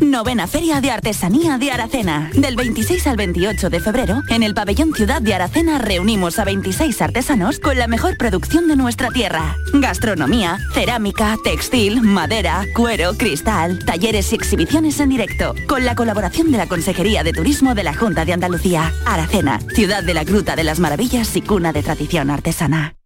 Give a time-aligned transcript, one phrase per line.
[0.00, 2.30] Novena Feria de Artesanía de Aracena.
[2.34, 7.02] Del 26 al 28 de febrero, en el pabellón Ciudad de Aracena reunimos a 26
[7.02, 9.56] artesanos con la mejor producción de nuestra tierra.
[9.74, 16.58] Gastronomía, cerámica, textil, madera, cuero, cristal, talleres y exhibiciones en directo, con la colaboración de
[16.58, 18.92] la Consejería de Turismo de la Junta de Andalucía.
[19.04, 22.99] Aracena, ciudad de la Gruta de las Maravillas y cuna de tradición artesana.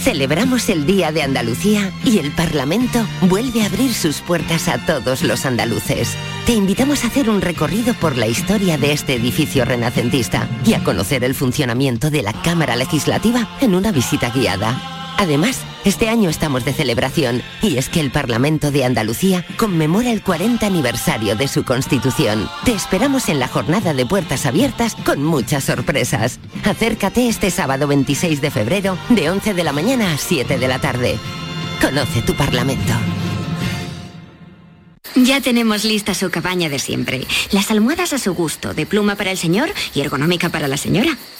[0.00, 5.22] Celebramos el Día de Andalucía y el Parlamento vuelve a abrir sus puertas a todos
[5.22, 6.16] los andaluces.
[6.46, 10.82] Te invitamos a hacer un recorrido por la historia de este edificio renacentista y a
[10.82, 14.99] conocer el funcionamiento de la Cámara Legislativa en una visita guiada.
[15.20, 20.22] Además, este año estamos de celebración y es que el Parlamento de Andalucía conmemora el
[20.22, 22.48] 40 aniversario de su constitución.
[22.64, 26.40] Te esperamos en la jornada de puertas abiertas con muchas sorpresas.
[26.64, 30.78] Acércate este sábado 26 de febrero de 11 de la mañana a 7 de la
[30.78, 31.18] tarde.
[31.82, 32.94] Conoce tu Parlamento.
[35.16, 37.26] Ya tenemos lista su cabaña de siempre.
[37.52, 41.18] Las almohadas a su gusto, de pluma para el señor y ergonómica para la señora.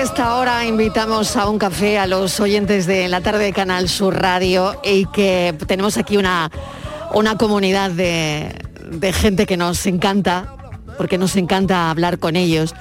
[0.00, 4.14] esta hora invitamos a un café a los oyentes de la tarde de Canal Sur
[4.14, 6.52] Radio y que tenemos aquí una,
[7.14, 8.54] una comunidad de,
[9.12, 10.54] gente que nos encanta,
[10.96, 12.76] porque nos encanta hablar con ellos.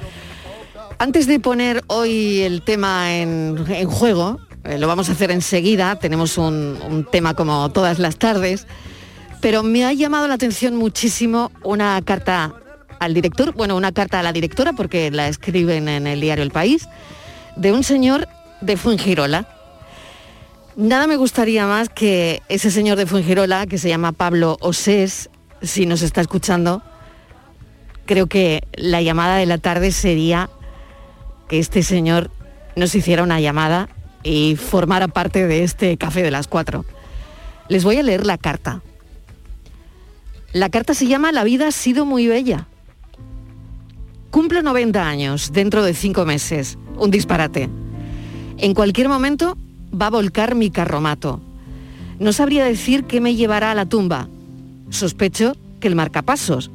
[1.00, 6.38] Antes de poner hoy el tema en, juego, eh, lo vamos a hacer enseguida, tenemos
[6.38, 8.67] un tema como todas las tardes,
[9.41, 12.53] pero me ha llamado la atención muchísimo una carta
[13.00, 16.52] al director, bueno, una carta a la directora, porque la escriben en el diario El
[16.52, 16.88] País,
[17.56, 18.28] de un señor
[18.62, 19.47] de Fuengirola.
[20.75, 25.30] Nada me gustaría más que ese señor de Fuengirola, que se llama Pablo Osés,
[25.62, 26.84] si nos está escuchando,
[28.06, 30.50] creo que la llamada de la tarde sería
[31.48, 32.31] que este señor
[32.75, 33.89] nos hiciera una llamada
[34.24, 36.86] y formara parte de este café de las cuatro.
[37.69, 38.81] Les voy a leer la carta.
[40.54, 42.68] La carta se llama La vida ha sido muy bella.
[44.31, 46.77] Cumplo 90 años dentro de cinco meses.
[46.97, 47.69] Un disparate.
[48.57, 49.57] En cualquier momento
[49.94, 51.39] va a volcar mi carromato.
[52.19, 54.27] No sabría decir qué me llevará a la tumba.
[54.89, 56.71] Sospecho que el marcapasos.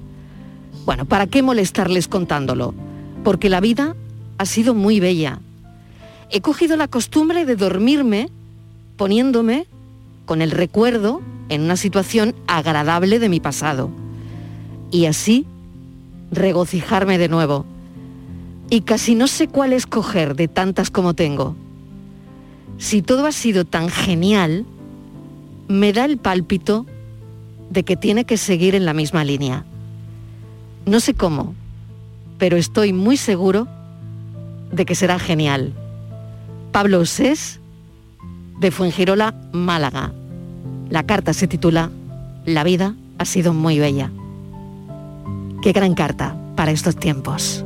[0.86, 2.74] Bueno, ¿para qué molestarles contándolo?
[3.22, 3.96] Porque la vida
[4.38, 5.40] ha sido muy bella.
[6.30, 8.30] He cogido la costumbre de dormirme
[8.96, 9.66] poniéndome
[10.24, 13.90] con el recuerdo en una situación agradable de mi pasado.
[14.90, 15.46] Y así
[16.32, 17.64] regocijarme de nuevo.
[18.70, 21.54] Y casi no sé cuál escoger de tantas como tengo.
[22.78, 24.64] Si todo ha sido tan genial,
[25.68, 26.86] me da el pálpito
[27.70, 29.64] de que tiene que seguir en la misma línea.
[30.86, 31.54] No sé cómo,
[32.38, 33.68] pero estoy muy seguro
[34.72, 35.72] de que será genial.
[36.72, 37.60] Pablo Osés,
[38.58, 40.12] de Fuengirola, Málaga.
[40.88, 41.90] La carta se titula
[42.46, 44.10] La vida ha sido muy bella.
[45.62, 47.64] Qué gran carta para estos tiempos.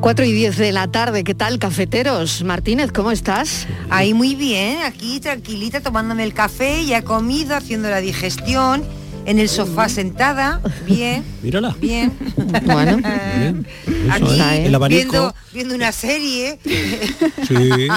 [0.00, 2.44] Cuatro y 10 de la tarde, ¿qué tal, cafeteros?
[2.44, 3.66] Martínez, ¿cómo estás?
[3.90, 8.84] Ahí muy bien, aquí tranquilita tomándome el café, ya he comido, haciendo la digestión,
[9.26, 11.24] en el sofá sentada, bien.
[11.42, 11.74] Mírala.
[11.80, 12.12] Bien.
[12.64, 12.96] Bueno.
[12.96, 13.66] Bien.
[14.10, 14.66] Aquí Eso, ¿eh?
[14.66, 15.00] El abanico.
[15.12, 16.58] viendo, viendo una serie.
[16.64, 17.88] Sí.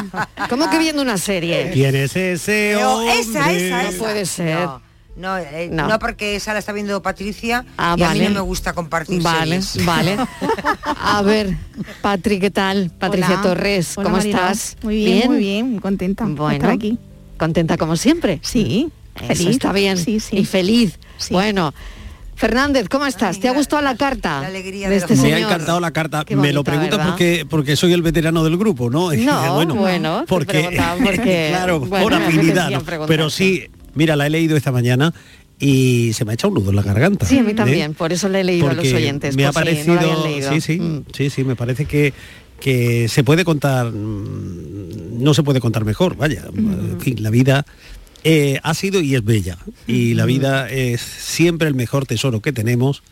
[0.50, 1.72] ¿Cómo que viendo una serie?
[1.74, 3.20] ¿Quién es ese No, hombre?
[3.20, 3.98] esa, esa, No esa.
[4.00, 4.56] puede ser.
[4.66, 4.82] No,
[5.18, 5.88] no, eh, No.
[5.88, 8.30] no, porque esa la está viendo Patricia Ah, y a mí vale.
[8.30, 9.86] no me gusta compartir Vale, series.
[9.86, 10.18] vale.
[10.86, 11.56] A ver,
[12.02, 12.92] Patri, ¿qué tal?
[13.00, 13.42] Patricia Hola.
[13.42, 14.78] Torres, Hola, ¿cómo estás?
[14.84, 16.98] Muy bien, muy bien, contenta de Bueno, estar aquí.
[17.38, 18.40] contenta como siempre.
[18.44, 19.48] Sí, Eso feliz.
[19.52, 19.98] está bien.
[19.98, 20.38] Sí, sí.
[20.38, 21.00] Y feliz.
[21.32, 21.74] Bueno,
[22.36, 23.40] Fernández, ¿cómo estás?
[23.40, 25.38] ¿Te ha gustado la carta de este Me señor?
[25.38, 26.26] ha encantado la carta.
[26.36, 29.12] Me lo preguntas porque porque soy el veterano del grupo, ¿no?
[29.14, 30.68] No, bueno, porque,
[31.50, 32.70] claro, bueno, por afinidad.
[33.08, 33.64] Pero sí,
[33.94, 35.14] mira, la he leído esta mañana
[35.58, 37.26] y se me ha echado un nudo en la garganta.
[37.26, 37.56] Sí, a mí ¿eh?
[37.56, 39.36] también, por eso le he leído a los oyentes.
[39.38, 40.52] Me ha si parecido, no lo habían leído.
[40.52, 41.04] sí, sí, Mm.
[41.16, 42.14] sí, sí, me parece que
[42.60, 47.66] que se puede contar, mm, no se puede contar mejor, vaya, en fin, la vida
[48.26, 49.58] eh, ha sido y es bella.
[49.88, 53.04] Y la vida es siempre el mejor tesoro que tenemos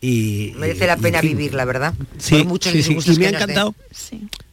[0.00, 1.94] y Merece la y, en pena fin, vivir, la verdad.
[2.18, 3.74] Sí, Por muchos sí, sí, y me ha encantado.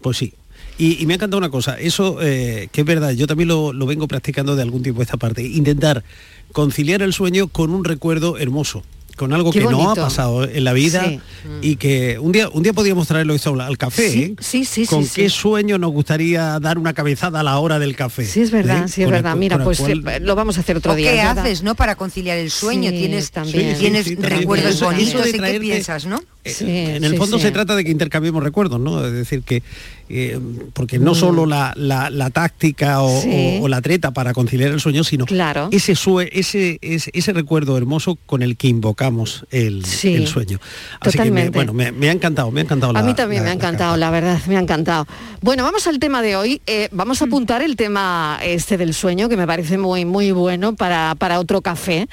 [0.01, 0.33] Pues sí.
[0.77, 3.71] Y, y me ha encantado una cosa, eso eh, que es verdad, yo también lo,
[3.71, 6.03] lo vengo practicando de algún tiempo esta parte, intentar
[6.51, 8.83] conciliar el sueño con un recuerdo hermoso,
[9.15, 11.19] con algo Qué que no ha pasado en la vida Sí.
[11.61, 14.09] y que un día un día podríamos traerlo al- al café.
[14.09, 14.35] Sí, ¿eh?
[14.39, 15.35] sí, sí, ¿Con sí, qué sí.
[15.37, 18.25] sueño nos gustaría dar una cabezada a la hora del café?
[18.25, 18.87] Sí, es verdad, ¿Eh?
[18.87, 19.35] sí, es Con el verdad.
[19.37, 21.11] Mira, con pues cual- eh, lo vamos a hacer otro ¿O día.
[21.11, 21.39] qué verdad.
[21.39, 21.75] haces, no?
[21.75, 22.89] Para conciliar el sueño.
[22.91, 23.77] Sí, tienes también.
[23.77, 24.39] tienes Sí, sí, también.
[24.41, 25.27] recuerdos bonitos.
[25.29, 26.19] ¿Y qué piensas, no?
[26.45, 27.43] En el sí, fondo sí.
[27.43, 29.03] se trata de que intercambiemos recuerdos, ¿no?
[29.05, 29.63] Es decir, que
[30.07, 30.39] eh,
[30.73, 31.15] porque no Mm.
[31.15, 33.57] solo la, la- la táctica o, Sí.
[33.59, 35.67] o- o la treta para conciliar el sueño, sino Claro.
[35.71, 40.59] ese, sue- ese, ese ese recuerdo hermoso con el que invocamos el, Sí, el sueño.
[40.99, 41.51] Así totalmente.
[41.51, 43.45] que me, bueno, me, me ha encantado, me ha encantado la A mí también la-
[43.45, 45.07] me ha la encantado, la verdad, me ha encantado.
[45.41, 46.61] Bueno, vamos al tema de hoy.
[46.67, 50.75] Eh, vamos a apuntar el tema este del sueño, que me parece muy, muy bueno
[50.75, 52.07] para, para otro café.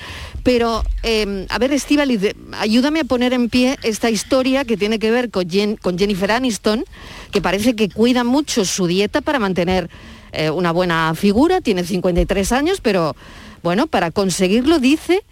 [0.45, 2.19] Pero, eh, a ver, Estivali,
[2.59, 6.31] ayúdame a poner en pie esta historia que tiene que ver con, Jen- con Jennifer
[6.33, 6.85] Aniston,
[7.31, 9.91] que parece que cuida mucho su dieta para mantener
[10.33, 13.15] eh, una buena figura, tiene 53 años, pero
[13.63, 15.23] bueno, para conseguirlo dice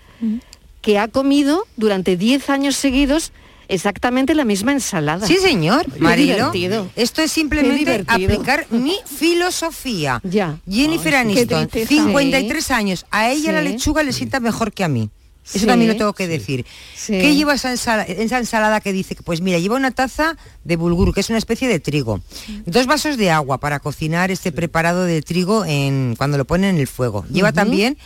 [0.83, 3.33] que ha comido durante 10 años seguidos
[3.69, 5.27] exactamente la misma ensalada.
[5.27, 6.35] Sí, señor, Marilo.
[6.53, 6.91] divertido.
[6.97, 10.21] Esto es simplemente aplicar mi filosofía.
[10.25, 10.59] Ya.
[10.69, 12.03] Jennifer Ay, Aniston, tristeza.
[12.05, 13.07] 53 años.
[13.11, 15.09] A ella la lechuga le sienta mejor que a mí.
[15.45, 15.67] Eso Sí.
[15.67, 16.65] también lo tengo que decir.
[16.95, 17.13] Sí.
[17.15, 19.15] ¿Qué lleva esa ensalada, esa ensalada que dice?
[19.17, 22.21] que, Pues mira, lleva una taza de bulgur, que es una especie de trigo.
[22.67, 26.81] Dos vasos de agua para cocinar este preparado de trigo en, cuando lo ponen en
[26.81, 27.25] el fuego.
[27.33, 27.97] Lleva también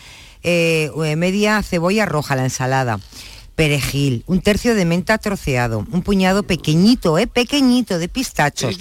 [0.43, 3.01] eh, media cebolla roja la ensalada.
[3.57, 8.77] Perejil, un tercio de menta troceado, un puñado pequeñito, eh, pequeñito de pistachos,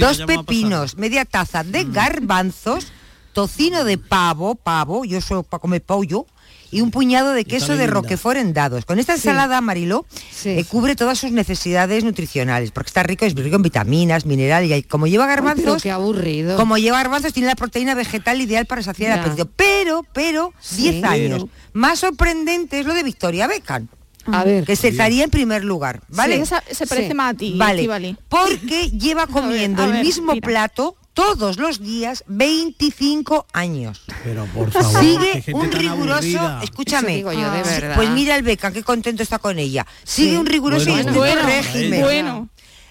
[0.00, 2.86] dos pepinos, media taza de garbanzos,
[3.34, 6.24] tocino de pavo, pavo, yo soy para comer pollo,
[6.70, 8.84] y un puñado de queso de roquefort en dados.
[8.84, 9.28] Con esta Sí.
[9.28, 10.04] ensalada, Mariló,
[10.44, 14.82] eh, cubre todas sus necesidades nutricionales, porque está rico, es rico en vitaminas, minerales, y
[14.82, 16.56] como lleva Ay, garbanzos, qué aburrido.
[16.56, 19.22] como lleva garbanzos, tiene la proteína vegetal ideal para saciar el Ya.
[19.22, 19.50] apetito.
[19.56, 20.90] Pero, pero, Sí.
[20.90, 21.46] 10 años.
[21.72, 23.88] Más sorprendente es lo de Victoria Beckham.
[24.30, 24.64] A ver.
[24.64, 26.36] Que se estaría en primer lugar, ¿vale?
[26.36, 27.88] Sí, esa- se parece más a ti, Vale.
[28.28, 30.46] Porque lleva comiendo a el ver, mismo mira.
[30.46, 34.02] plato todos los días 25 años.
[34.22, 36.60] Pero por favor, Sigue un riguroso, aburrida.
[36.62, 37.16] escúchame.
[37.16, 37.96] Digo yo, de Sí, verdad.
[37.96, 39.84] Pues mira el Beckham, qué contento está con ella.
[40.04, 40.36] Sigue Sí.
[40.36, 42.00] un riguroso y Bueno, estricto bueno, régimen.
[42.02, 42.48] bueno.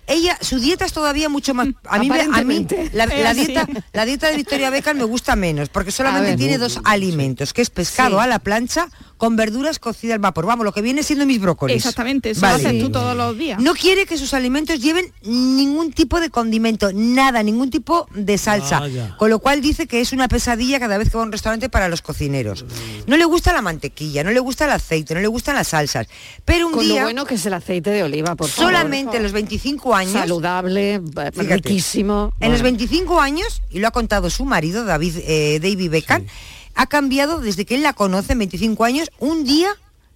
[0.09, 1.67] Ella, su dieta es todavía mucho más.
[1.85, 5.67] A mí, me- a mí la, dieta, la dieta de Victoria Beckham me gusta menos,
[5.69, 6.37] porque solamente ver.
[6.37, 8.23] tiene dos alimentos, que es pescado Sí.
[8.23, 8.87] a la plancha
[9.17, 10.45] con verduras cocidas al vapor.
[10.45, 11.75] Vamos, lo que viene siendo mis brócolis.
[11.75, 12.63] Exactamente, eso Vale.
[12.63, 13.59] lo haces tú todos los días.
[13.61, 18.81] No quiere que sus alimentos lleven ningún tipo de condimento, nada, ningún tipo de salsa.
[19.17, 21.69] Con lo cual dice que es una pesadilla cada vez que va a un restaurante
[21.69, 22.65] para los cocineros.
[23.07, 26.07] No le gusta la mantequilla, no le gusta el aceite, no le gustan las salsas.
[26.45, 27.01] Pero un Con día...
[27.01, 28.71] lo bueno que es el aceite de oliva, por favor.
[28.71, 30.13] solamente a los 25 años...
[30.13, 31.01] Saludable,
[31.33, 32.33] Fíjate, riquísimo.
[32.39, 32.77] En los Bueno.
[32.77, 36.25] 25 años, y lo ha contado su marido, David, eh, David Beckham,
[36.77, 39.69] ha cambiado desde que él la conoce, en 25 años, un día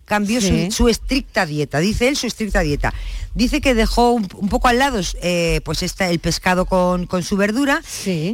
[0.05, 0.67] cambió Sí.
[0.71, 2.93] su, su estricta dieta, dice él su estricta dieta.
[3.33, 7.23] Dice que dejó un, un poco al lado eh, pues está el pescado con, con
[7.23, 7.81] su verdura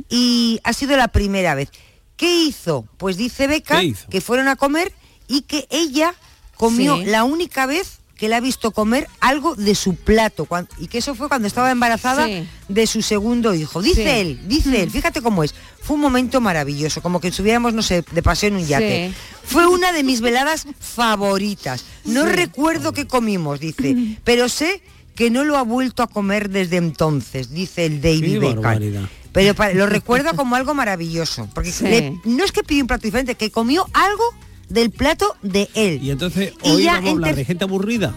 [0.09, 1.69] y ha sido la primera vez.
[2.15, 2.87] ¿Qué hizo?
[2.97, 4.07] Pues dice Beckham ¿Qué hizo?
[4.09, 4.91] que fueron a comer
[5.27, 6.15] y que ella
[6.55, 7.05] comió Sí.
[7.05, 10.47] la única vez que la ha visto comer algo de su plato
[10.79, 12.47] y que eso fue cuando estaba embarazada Sí.
[12.67, 13.81] de su segundo hijo.
[13.81, 14.09] Dice Sí.
[14.09, 15.53] él, dice él, fíjate cómo es.
[15.81, 19.09] Fue un momento maravilloso, como que estuviéramos, no sé, de paseo en un yate.
[19.09, 19.15] Sí.
[19.45, 21.85] Fue una de mis veladas favoritas.
[22.05, 22.31] No Sí.
[22.31, 24.81] recuerdo qué comimos, dice, pero sé
[25.15, 29.07] que no lo ha vuelto a comer desde entonces, dice el David Beckham.
[29.31, 31.83] Pero pa- lo recuerdo como algo maravilloso, porque Sí.
[31.85, 34.23] le- no es que pidió un plato diferente, que comió algo
[34.69, 35.99] del plato de él.
[36.03, 38.13] Y entonces Y hoy ya vamos a en hablar ter- de gente aburrida.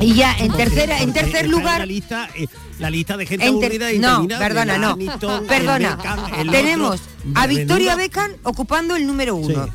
[0.00, 2.46] Y ya en tercera, en tercer lugar, La lista, eh,
[2.78, 5.96] la lista de gente aburrida no, interminable, perdona, no, perdona.
[5.96, 7.00] Beckham, Tenemos
[7.34, 9.68] a Victoria Beckham ocupando el número uno.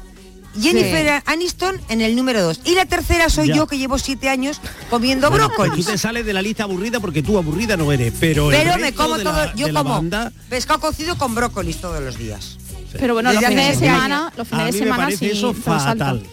[0.60, 1.24] Jennifer Sí.
[1.25, 2.62] Aniston en el número dos.
[2.63, 3.55] Y la tercera soy Ya.
[3.55, 5.86] yo que llevo siete años comiendo Bueno, pues brócolis.
[5.86, 8.94] tú te sales de la lista aburrida porque tú aburrida no eres, pero Pero me
[8.94, 10.01] como todo, la- yo como
[10.50, 12.58] pescado cocido con brócolis todos los días.
[12.99, 16.23] Pero bueno, los fines de semana, los a fines de semana sí, eso fatal.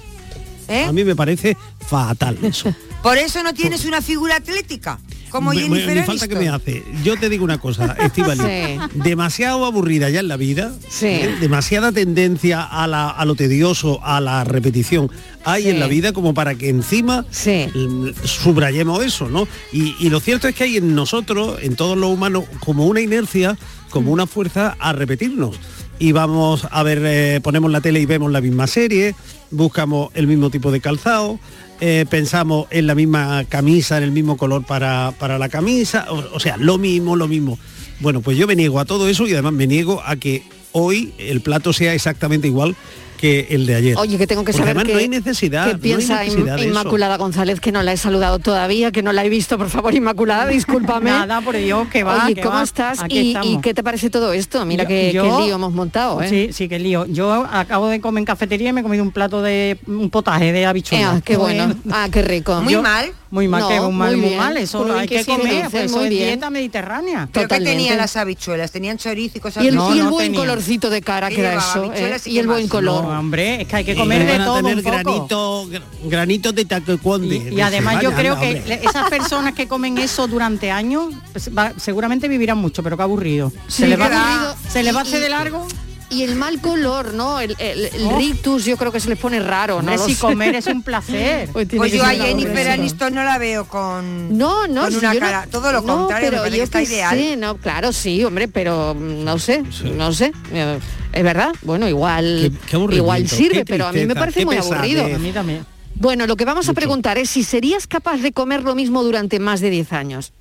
[0.69, 0.85] ¿Eh?
[0.85, 1.57] A mí me parece
[1.88, 2.75] fatal eso.
[3.02, 6.85] Por eso no tienes una figura atlética como Me- me- Jennifer falta que me hace.
[7.02, 8.40] Yo te digo una cosa, Estivali.
[8.40, 8.99] Sí.
[9.02, 10.73] Demasiado aburrida ya en la vida.
[10.88, 11.07] Sí.
[11.07, 11.37] ¿eh?
[11.40, 15.11] Demasiada tendencia a, la- a lo tedioso, a la repetición.
[15.45, 15.69] Hay Sí.
[15.71, 17.66] en la vida como para que encima Sí.
[17.75, 19.49] l- subrayemos eso, ¿no?
[19.73, 23.00] Y, y lo cierto es que hay en nosotros, en todos los humanos, como una
[23.00, 23.57] inercia,
[23.90, 25.57] como una fuerza a repetirnos.
[26.02, 29.14] Y vamos a ver, eh, ponemos la tele y vemos la misma serie,
[29.52, 31.38] buscamos el mismo tipo de calzado,
[31.80, 36.35] eh, pensamos en la misma camisa, en el mismo color para, para la camisa, o,
[36.35, 37.56] o sea, lo mismo, lo mismo.
[38.00, 40.42] Bueno, pues yo me niego a todo eso y además me niego a que
[40.73, 42.75] hoy el plato sea exactamente igual
[43.23, 43.97] que el de ayer.
[43.99, 46.38] Oye, que tengo que Porque saber que, no hay necesidad, que no hay piensa eso.
[46.59, 49.95] Inmaculada González, que no la he saludado todavía, que no la he visto, por favor,
[49.95, 51.11] Inmaculada, discúlpame.
[51.11, 52.64] Nada, por Dios, que va, Oye, que ¿cómo va.
[52.64, 53.00] estás?
[53.00, 54.67] Aquí ¿Y, y qué te parece todo esto?
[54.67, 56.29] Mira Yo- qué, yo- qué lío hemos montado, ¿eh?
[56.29, 57.07] Sí, sí, qué lío.
[57.07, 60.52] Yo acabo de comer en cafetería y me he comido un plato de un potaje
[60.52, 61.14] de habichuelas.
[61.14, 61.75] Ea, qué bueno.
[61.93, 62.61] Ah, qué rico.
[62.61, 63.12] Muy Yo- mal.
[63.31, 64.57] Muy mal, No, que muy mal, muy mal.
[64.59, 66.26] Eso Muy hay que que sí, comer, pues eso muy es bien.
[66.26, 67.31] dieta mediterránea.
[67.33, 68.71] ¿Pero qué tenían las habichuelas?
[68.71, 70.41] ¿Tenían chorizo y cosas Y el, No, y el no buen tenía.
[70.41, 72.31] colorcito de cara ¿Qué que era eso, Habichuelas ¿eh?
[72.31, 73.07] y el buen color.
[73.19, 74.97] Hombre, es que hay que Y comer de van a todo tener un poco.
[75.28, 75.69] granito,
[76.04, 77.49] granitos de taqueconde.
[77.50, 78.81] Y, y además yo creo anda, que hombre.
[78.85, 83.50] esas personas que comen eso durante años pues, va- seguramente vivirán mucho, pero qué aburrido.
[83.69, 84.57] Sí, se, le va, aburrido.
[84.71, 85.66] se le va a hacer de largo.
[86.12, 87.40] Y el mal color, ¿no?
[87.40, 88.19] El, el- el Oh.
[88.19, 89.92] rictus yo creo que se les pone raro, ¿no?
[89.92, 91.49] Hombre, si comer es un placer.
[91.52, 92.69] Pues Pues yo a Jennifer.
[92.71, 95.81] Aniston no la veo con, No, no, con si una yo no- cara, todo lo
[95.81, 97.16] no, contrario, pero me parece yo que está ideal.
[97.19, 99.62] sé, no, claro, sí, hombre, pero mm, no sé,
[99.97, 100.33] no sé.
[100.52, 100.78] eh,
[101.12, 104.57] Es verdad, bueno, igual, Qué- qué igual sirve, qué pero a mí me parece muy
[104.57, 104.73] pesadez.
[104.78, 105.04] aburrido.
[105.04, 105.66] A mí también.
[105.95, 109.38] Bueno, lo que vamos a preguntar es si serías capaz de comer lo mismo durante
[109.38, 110.33] más de 10 años.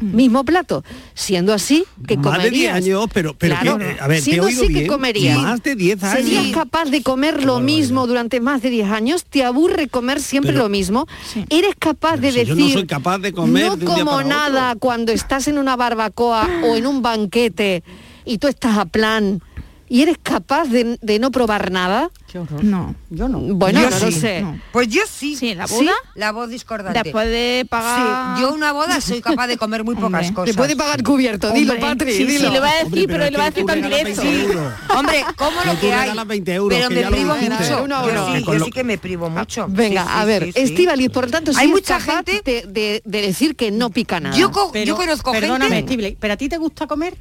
[0.00, 0.82] Mismo plato.
[1.14, 2.74] Siendo así, que Más de 10 comerías.
[2.76, 3.78] años, pero, pero Claro.
[3.78, 4.82] que, eh, a ver, te Siendo así, bien.
[4.82, 5.38] que comerías.
[5.38, 6.24] Más de 10 años.
[6.28, 9.24] ¿Serías capaz de comer lo mismo durante más de 10 años?
[9.24, 11.06] ¿Te aburre comer siempre Pero- lo mismo?
[11.50, 14.04] ¿Eres capaz de si yo decir no soy capaz de comer no de un día
[14.04, 14.28] como para otro"?
[14.28, 17.82] nada cuando estás en una barbacoa o en un banquete
[18.24, 19.42] y tú estás a plan
[19.90, 22.10] y eres capaz de, de no probar nada?
[22.30, 22.62] Qué horror.
[22.62, 22.94] No.
[23.10, 23.40] Yo no.
[23.40, 24.20] Bueno, Yo no lo sí.
[24.20, 24.40] sé.
[24.40, 24.58] No.
[24.72, 25.34] Pues yo sí.
[25.34, 25.74] Sí, ¿la ¿Sí?
[25.74, 25.92] boda?
[26.14, 27.00] La voz discordante.
[27.02, 28.36] Después de pagar...
[28.36, 30.50] Sí, yo una boda soy capaz de comer muy pocas Hombre, cosas.
[30.52, 32.46] Te puede pagar cubierto, dilo, Hombre, Patri, sí, dilo.
[32.46, 34.22] sí, le va a decir, Hombre, pero, le va a decir tan directo.
[34.22, 34.72] 20 euros.
[34.96, 36.00] Hombre, como Que lo que hay.
[36.02, 37.82] regalas 20 euros, pero que me lo privo mucho.
[37.84, 39.66] Uno Yo sí, Que con yo lo- sí que me privo mucho.
[39.68, 40.50] Venga, Sí, a ver.
[40.54, 44.36] Estíbaliz, por lo tanto, Hay mucha gente- de, de- de decir que no pica nada.
[44.36, 44.52] Yo,
[44.84, 46.16] yo conozco gente...
[46.20, 47.16] ¿pero a ti te gusta comer?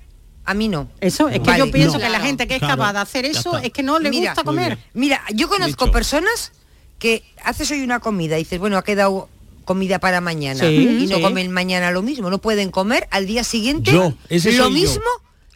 [0.46, 0.90] A mí no.
[1.00, 2.04] Eso, es que Vale, yo pienso no.
[2.04, 4.32] que la gente que es Claro, capaz de hacer eso es que no le Mira,
[4.32, 4.80] gusta comer.
[4.94, 5.92] Mira, yo conozco Dicho.
[5.94, 6.52] personas
[6.98, 9.30] que haces hoy una comida y dices, bueno, ha quedado
[9.66, 11.22] comida para mañana Sí, y no sí.
[11.22, 14.70] comen mañana lo mismo, no pueden comer al día siguiente Yo, ese lo yo.
[14.72, 15.04] mismo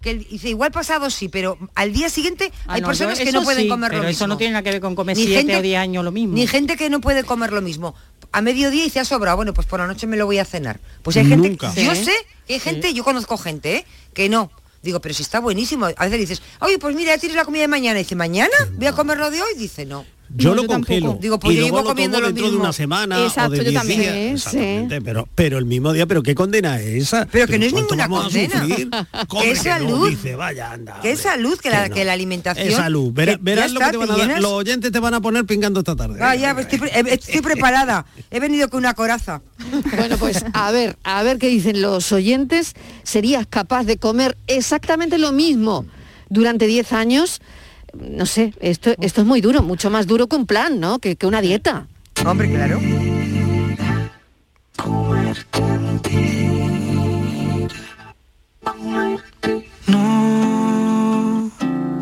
[0.01, 3.25] que el- dice igual pasado sí, pero al día siguiente Ah, hay no, personas yo
[3.25, 4.27] que no eso pueden sí, comer pero lo eso mismo.
[4.27, 6.35] no tiene nada que ver con comer Ni siete gente- o 10 años lo mismo.
[6.35, 7.95] Ni gente que no puede comer lo mismo.
[8.31, 10.45] A mediodía y se ha sobrado, bueno, pues por la noche me lo voy a
[10.45, 10.79] cenar.
[11.01, 12.13] Pues hay gente, yo sé
[12.47, 13.85] que hay gente, yo conozco gente, ¿eh?
[14.13, 14.51] que no.
[14.83, 15.85] Digo, pero si está buenísimo.
[15.85, 17.99] A veces dices, oye, pues mira, ya tienes la comida de mañana.
[17.99, 18.53] Y dice, ¿mañana?
[18.73, 19.55] ¿Voy a comer lo de hoy?
[19.57, 20.05] Dice, no.
[20.35, 21.17] Yo No, lo yo tampoco.
[21.21, 23.49] Digo, pues y yo luego llevo lo comiendo tomo lo dentro de una semana Exacto,
[23.49, 23.99] o de yo 10 también.
[24.01, 24.13] días.
[24.13, 24.57] Sí, sí.
[24.57, 27.27] Exactamente, Pero, pero el mismo día, pero qué condena es esa.
[27.31, 28.65] Pero que no es ¿cuánto ninguna condena.
[29.29, 30.09] Que es que salud.
[30.09, 30.99] Dice, vaya, anda.
[31.01, 31.95] Que es salud, que la, Que no.
[31.95, 32.67] que la alimentación...
[32.67, 33.11] Es salud.
[33.13, 34.27] Verás, que ya verás lo que te van a dar.
[34.27, 34.41] llenas.
[34.41, 36.19] Los oyentes te van a poner pingando esta tarde.
[36.21, 38.05] Ah, ya, estoy, pre- estoy preparada.
[38.31, 39.41] He venido con una coraza.
[39.95, 42.73] Bueno, pues a ver, a ver qué dicen los oyentes.
[43.03, 45.85] ¿Serías capaz de comer exactamente lo mismo
[46.29, 47.41] durante 10 años?
[47.93, 50.99] No sé, esto, esto es muy duro, mucho más duro que un plan, ¿no?
[50.99, 51.87] Que, que una dieta.
[52.25, 52.79] Hombre, claro.
[59.87, 61.51] No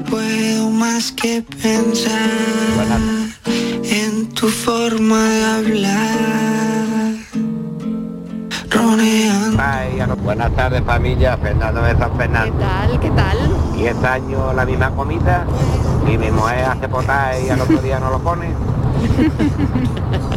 [0.09, 2.29] puedo más que pensar
[3.83, 7.10] en tu forma de hablar.
[10.23, 12.57] Buenas tardes familia, Fernando de San Fernando.
[12.57, 12.99] ¿Qué tal?
[12.99, 13.37] ¿Qué tal?
[13.75, 15.45] 10 años la misma comida
[16.07, 18.53] y mi mujer hace potaje y al otro día no lo pone.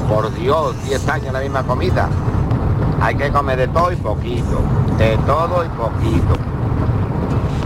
[0.09, 2.09] Por Dios, 10 años la misma comida.
[3.01, 4.61] Hay que comer de todo y poquito.
[4.99, 6.54] De todo y poquito.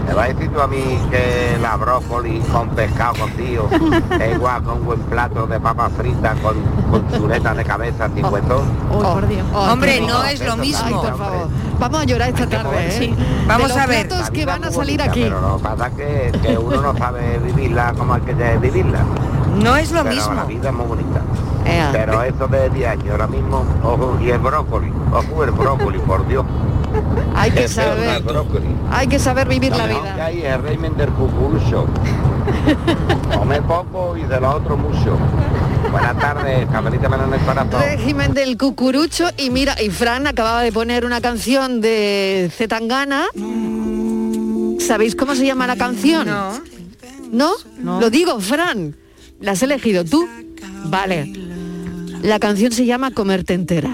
[0.09, 3.69] Me va a decir tú a mí que la brócoli con pescado cocido
[4.19, 6.55] es igual con un buen plato de papas fritas con,
[6.89, 8.63] con chuletas de cabeza sin hueso.
[8.91, 9.45] Oh, por Dios.
[9.53, 11.01] Hombre, por no es lo Ay, mismo.
[11.03, 11.47] por favor.
[11.79, 12.91] Vamos a llorar esta tarde, ¿eh?
[12.91, 13.15] Sí.
[13.47, 14.07] Vamos De los a ver.
[14.07, 15.21] platos que van a salir bonita, aquí.
[15.23, 18.99] Pero lo que pasa es que, que uno no sabe vivirla como hay que vivirla.
[19.61, 20.33] No es lo pero mismo.
[20.33, 21.21] la vida es muy bonita.
[21.65, 21.89] Ea.
[21.91, 26.27] Pero eso de 10 años, ahora mismo, ojo, y el brócoli, ojo el brócoli, por
[26.27, 26.45] Dios.
[27.35, 28.23] Hay que saber,
[28.91, 30.25] hay que saber vivir la mejor que vida.
[30.25, 31.87] hay el régimen del cucurucho.
[33.37, 35.17] Comer poco y de lo otro mucho.
[35.91, 37.81] Buenas tardes, menos en el corazón.
[37.81, 43.27] Régimen del cucurucho y mira, y Fran acababa de poner una canción de Zetangana.
[44.79, 46.27] ¿Sabéis cómo se llama la canción?
[46.27, 46.51] No.
[47.31, 47.99] ¿No?
[47.99, 48.95] Lo digo, Fran.
[49.39, 50.27] ¿La has elegido tú?
[50.85, 51.31] Vale.
[52.21, 53.91] La canción se llama Comerte entera.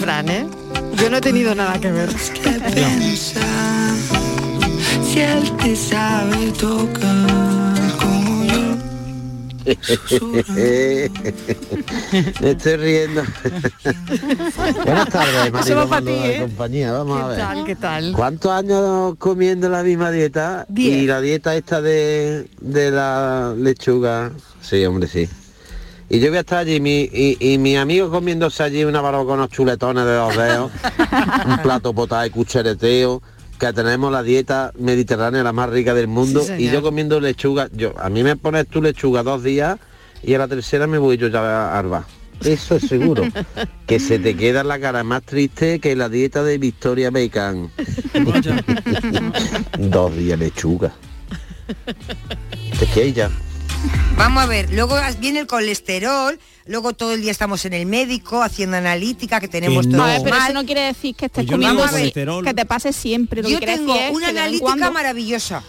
[0.00, 0.46] Fran, ¿eh?
[0.96, 2.08] Yo no he tenido nada que ver.
[2.08, 3.94] pensar
[5.04, 8.76] si él te sabe tocar como yo.
[12.40, 13.22] Me estoy riendo.
[14.84, 15.52] Buenas tardes,
[16.00, 16.40] ti, de ¿eh?
[16.40, 16.92] compañía.
[16.92, 17.38] Vamos a ¿Qué ver.
[17.38, 17.64] tal?
[17.64, 18.12] ¿Qué tal?
[18.12, 20.64] ¿Cuántos años comiendo la misma dieta?
[20.68, 21.02] Diez.
[21.02, 24.32] Y la dieta esta de, de la lechuga.
[24.62, 25.28] Sí, hombre, sí.
[26.12, 29.24] Y yo voy a estar allí mi, y, y mi amigo comiéndose allí una barba
[29.24, 30.72] con unos chuletones de dos dedos,
[31.46, 33.22] un plato potado y cuchareteo,
[33.60, 37.68] que tenemos la dieta mediterránea la más rica del mundo, Sí, y yo comiendo lechuga,
[37.72, 39.78] yo a mí me pones tu lechuga dos días
[40.24, 42.04] y a la tercera me voy yo ya a Arba.
[42.44, 43.22] Eso es seguro.
[43.86, 47.70] que se te queda la cara más triste que la dieta de Victoria Bacon.
[49.78, 50.92] Dos días lechuga.
[52.80, 53.30] Es que ella.
[54.16, 58.42] Vamos a ver, luego viene el colesterol, luego todo el día estamos en el médico
[58.42, 60.04] haciendo analítica, que tenemos Que todo no.
[60.04, 60.50] A ver, pero mal.
[60.50, 61.82] eso no quiere decir que estés Pues comiendo
[62.44, 63.42] que te pase siempre.
[63.42, 65.62] Lo Yo que tengo decir es una que analítica cuando- maravillosa.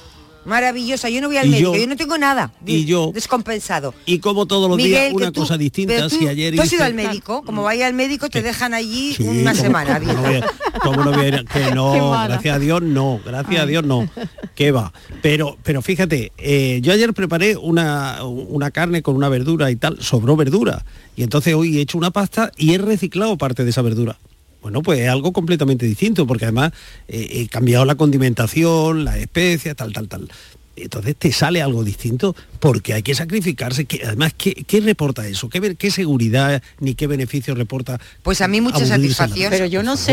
[0.45, 2.51] Maravillosa, yo no voy al Y médico, yo- yo, no tengo nada.
[2.65, 3.93] y yo- descompensado.
[4.05, 6.61] Y como todos los Miguel, días que una tú- cosa distinta, tú, si ayer tú
[6.61, 9.99] has ido al médico, como vaya al médico te dejan allí Sí, una ¿cómo- semana.
[9.99, 10.45] cómo no voy a-
[10.81, 13.83] cómo no voy a ir a- que no, gracias a Dios no, gracias a Dios
[13.83, 14.09] no.
[14.55, 14.91] ¿Qué va?
[15.21, 20.01] Pero, pero fíjate, eh, yo ayer preparé una, una carne con una verdura y tal,
[20.01, 20.85] sobró verdura.
[21.15, 24.17] Y entonces hoy he hecho una pasta y he reciclado parte de esa verdura.
[24.61, 26.71] Bueno, pues es algo completamente distinto, porque además
[27.07, 30.29] eh, he cambiado la condimentación, las especias, tal, tal, tal.
[30.75, 33.85] Entonces te sale algo distinto porque hay que sacrificarse.
[33.85, 35.49] Que, además, ¿qué, qué reporta eso?
[35.49, 37.99] ¿Qué, qué seguridad ni qué beneficio reporta?
[38.23, 39.51] Pues a mí mucha satisfacción.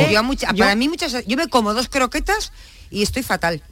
[0.00, 0.11] favor.
[0.12, 2.52] Yo a mucha- yo- Para mí muchas, yo me como dos croquetas
[2.90, 3.62] y estoy fatal.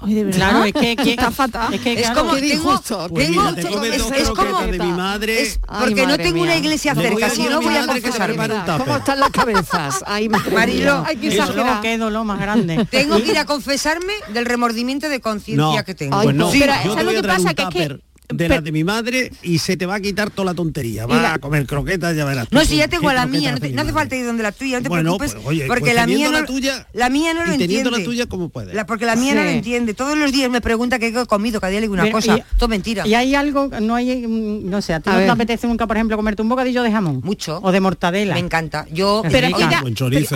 [0.00, 0.38] Ay, de verdad.
[0.38, 1.72] Claro, es que, que- está fatal.
[1.74, 2.80] Es que, Es claro, como tengo.
[3.08, 5.42] Pues tengo- mira, te comes es, como de mi madre.
[5.42, 7.94] es Ay, porque no tengo una iglesia cerca, a si no a voy a que
[7.94, 8.48] se confesarme.
[8.78, 10.04] ¿Cómo están las cabezas?
[10.06, 11.04] Ay, Marilo, mía.
[11.06, 11.80] Ay, qué Eso exagerada.
[11.80, 12.86] qué dolor más grande.
[12.90, 16.20] Tengo que ir a confesarme del remordimiento de conciencia No, que tengo.
[16.22, 16.50] pues no.
[16.50, 17.54] Sí, pero yo ¿sabes te lo voy a que pasa?
[17.54, 20.46] Que es que- de las de mi madre y se te va a quitar toda
[20.46, 21.06] la tontería.
[21.06, 22.48] Va la- a comer croquetas, ya verás.
[22.48, 24.42] tú No, si ya tengo la mía, no, hace te- no hace falta ir donde
[24.42, 26.86] la tuya, no te Bueno, preocupes, pues, oye, porque pues la mía no, la tuya
[26.92, 27.98] la mía no lo y teniendo entiende.
[27.98, 28.74] la tuya, ¿cómo puedes?
[28.74, 29.94] La- porque la mía no lo entiende.
[29.94, 32.36] Todos los días me pregunta qué he comido, cada día le digo una Pero, cosa.
[32.38, 33.06] y- Todo mentira.
[33.06, 35.26] Y hay algo, no hay, mm, no sé, a ti A no ver.
[35.26, 37.20] te apetece nunca, por ejemplo, comerte un bocadillo de jamón.
[37.22, 37.60] Mucho.
[37.62, 38.34] O de mortadela.
[38.34, 38.86] Me encanta.
[38.92, 39.82] Yo, Pero oiga,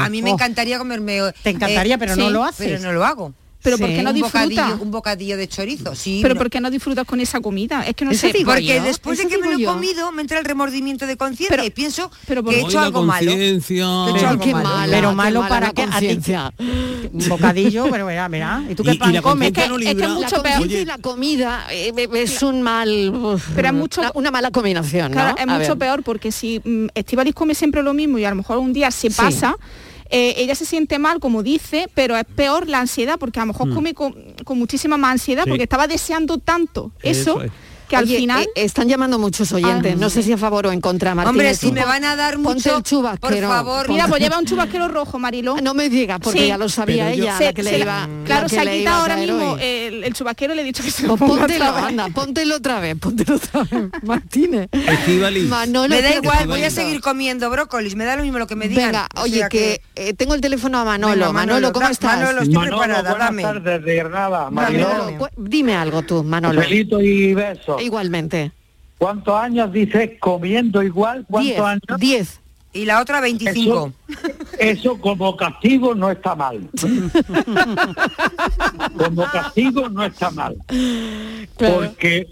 [0.04, 0.34] a mí me Oh.
[0.34, 1.20] encantaría comerme.
[1.42, 2.66] Te encantaría, pero no lo haces.
[2.66, 3.34] Pero no lo hago.
[3.62, 4.80] Pero ¿por qué no disfrutas?
[4.80, 6.20] un bocadillo de chorizo, sí.
[6.22, 7.84] Pero uno- ¿por qué no disfrutas con esa comida?
[7.86, 8.32] Es que no Eso sé.
[8.32, 11.64] digo porque después de que me lo he comido me entra el remordimiento de conciencia
[11.64, 13.30] y pienso pero que he hecho algo malo.
[13.32, 14.68] Que he hecho Pero algo qué malo.
[14.68, 16.52] mala, Pero malo para qué, conciencia.
[16.58, 18.62] Un bocadillo, pero verá, verá.
[18.68, 19.48] ¿Y tú qué pan comes?
[19.48, 20.70] Es que, es que mucho La peor.
[20.70, 23.12] y la comida eh, es un mal...
[23.54, 25.16] Pero es mucho- una, una mala combinación, ¿no?
[25.16, 26.62] Claro, es mucho peor porque si
[26.94, 29.56] Estivalis come siempre lo mismo y a lo mejor un día se pasa,
[30.10, 33.52] eh, ella se siente mal, como dice, pero es peor la ansiedad, porque a lo
[33.52, 33.74] mejor Mm.
[33.74, 35.50] come con, con muchísima más ansiedad, Sí.
[35.50, 37.52] porque estaba deseando tanto eso, Eso es.
[37.90, 38.42] Que al final...
[38.42, 39.92] eh, están llamando muchos oyentes.
[39.94, 39.98] Ah.
[39.98, 41.30] no sé si a favor o en contra, Martínez.
[41.30, 43.48] Hombre, si me van a dar Ponte mucho, el chubasquero.
[43.48, 43.88] por favor.
[43.88, 45.56] Mira, pues lleva un chubasquero rojo, Marilo.
[45.62, 48.08] No me digas, porque ya lo sabía Pero ella, Se- la que le se iba...
[48.24, 50.90] Claro, se ha le quitado ahora mismo el, el chubasquero y le he dicho que
[50.90, 51.84] se lo Pues ponga póntelo, otra vez.
[51.90, 54.68] anda, póntelo otra vez, póntelo otra vez, Martínez.
[55.48, 58.56] Manolo, me da igual, voy a seguir comiendo brócolis, me da lo mismo lo que
[58.56, 58.86] me digan.
[58.86, 61.14] Venga, O oye, sea que, eh, tengo el teléfono a Manolo.
[61.14, 62.16] Venga, Manolo, Manolo, ¿cómo da- estás?
[62.18, 63.42] Manolo, estoy Manolo, preparada, buenas dame.
[63.42, 64.88] tardes de Granada, Dame, Mariló.
[64.88, 66.62] Manolo, cu- Dime algo tú, Manolo.
[66.70, 67.79] Y besos.
[67.80, 68.52] Igualmente.
[68.98, 71.24] ¿Cuántos años dices comiendo igual?
[71.28, 71.82] ¿Cuántos Diez, años?
[71.98, 72.40] Diez.
[72.72, 73.92] Y la otra 25.
[74.08, 74.24] Eso,
[74.58, 76.68] eso como castigo no está mal.
[78.96, 80.56] como castigo no está mal.
[81.56, 82.28] Porque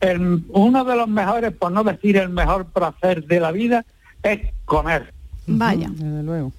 [0.00, 3.84] el- uno de los mejores, por no decir el mejor placer de la vida,
[4.22, 5.12] es comer.
[5.46, 5.88] Vaya.
[5.92, 6.52] Desde luego.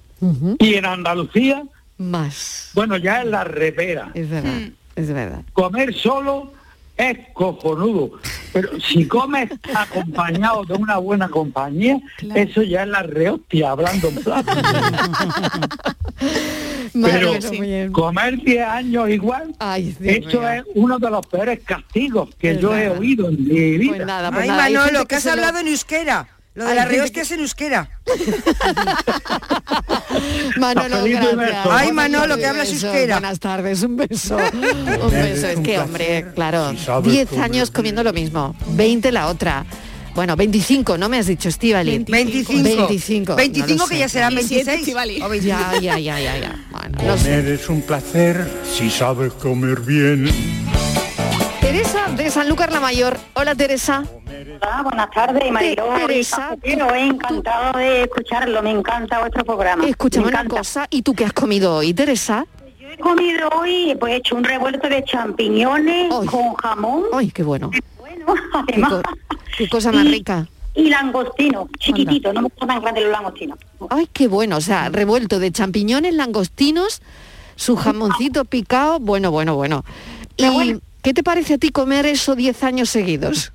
[0.58, 1.62] Y en Andalucía,
[1.98, 2.70] Más.
[2.74, 4.10] bueno, ya es la repera.
[4.14, 4.60] Es verdad,
[4.94, 5.42] es verdad.
[5.52, 6.52] Comer solo
[6.96, 8.12] es cojonudo,
[8.52, 11.98] pero si comes acompañado de una buena compañía,
[12.34, 14.56] eso ya es la rehostia, hablando en plata.
[16.92, 17.32] pero
[17.92, 19.54] comer 10 años igual,
[20.00, 23.94] eso es uno de los peores castigos que Es yo he oído en mi vida.
[23.96, 26.28] Pues nada, pues Ay, nada, Manolo, que que has lo- hablado en euskera.
[26.54, 27.88] Lo de Hay la gente rehostia es en euskera.
[30.58, 31.66] Manolo, gracias.
[31.70, 33.14] Ay, Manolo, que hablas euskera.
[33.14, 34.36] Buenas tardes, un beso.
[34.36, 35.48] Un beso.
[35.48, 39.64] Es que, hombre, claro, 10 años comiendo lo mismo, 20 la otra.
[40.14, 42.00] Bueno, 25, ¿no me has dicho, Estivali?
[42.00, 42.62] 25.
[42.62, 43.34] 25.
[43.34, 44.80] 25 no que ya serán 27, 26.
[44.80, 45.22] Estivali.
[45.22, 45.80] o 25.
[45.80, 46.66] Ya, ya, ya, ya, ya.
[46.70, 47.30] Bueno, no sé.
[47.30, 50.28] Comer es un placer si sabes comer bien.
[51.72, 53.16] Teresa de Sanlúcar la Mayor.
[53.32, 54.04] Hola, Teresa.
[54.60, 55.86] Ah, buenas tardes, Mariló.
[55.94, 59.86] Te- Teresa, he encantado de escucharlo, me encanta vuestro programa.
[59.86, 60.86] Escúchame Me una cosa.
[60.90, 62.44] ¿Y tú qué has comido hoy, Teresa?
[62.78, 67.04] He comido hoy, pues he hecho un revuelto de champiñones con jamón.
[67.14, 67.70] Ay, qué bueno.
[67.98, 68.92] Bueno, además.
[69.56, 70.46] Qué cosa más Y- rica.
[70.74, 73.58] Y langostino, chiquitito, no me gustan tan grandes los langostinos.
[73.88, 74.58] Ay, qué bueno.
[74.58, 77.00] O sea, revuelto de champiñones, langostinos,
[77.56, 78.98] su jamoncito picado.
[79.00, 79.86] Bueno, bueno, bueno.
[80.36, 83.52] ¿Y qué te parece a ti comer eso 10 años seguidos?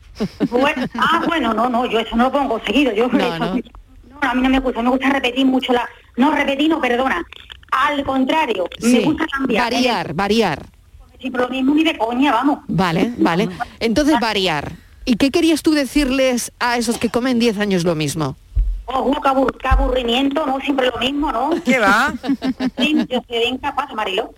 [0.50, 2.92] Bueno, ah, bueno, no, no, yo eso no lo pongo seguido.
[2.94, 3.56] Yo No, eso- no.
[3.56, 5.88] no, a mí no me gusta, me gusta repetir mucho la...
[6.18, 7.24] No, repetir, no, perdona.
[7.72, 9.64] Al contrario, me gusta cambiar.
[9.72, 10.66] variar, variar.
[11.20, 12.60] Siempre lo mismo ni de coña, vamos.
[12.68, 13.50] Vale, vale.
[13.80, 14.72] Entonces, variar.
[15.06, 18.36] ¿Y qué querías tú decirles a esos que comen 10 años lo mismo?
[18.90, 20.60] Ojo, qué, abur- qué aburrimiento, ¿no?
[20.62, 21.50] Siempre lo mismo, ¿no?
[21.66, 22.14] ¿Qué va?
[22.78, 24.34] Sí, yo seré incapaz, Marilo.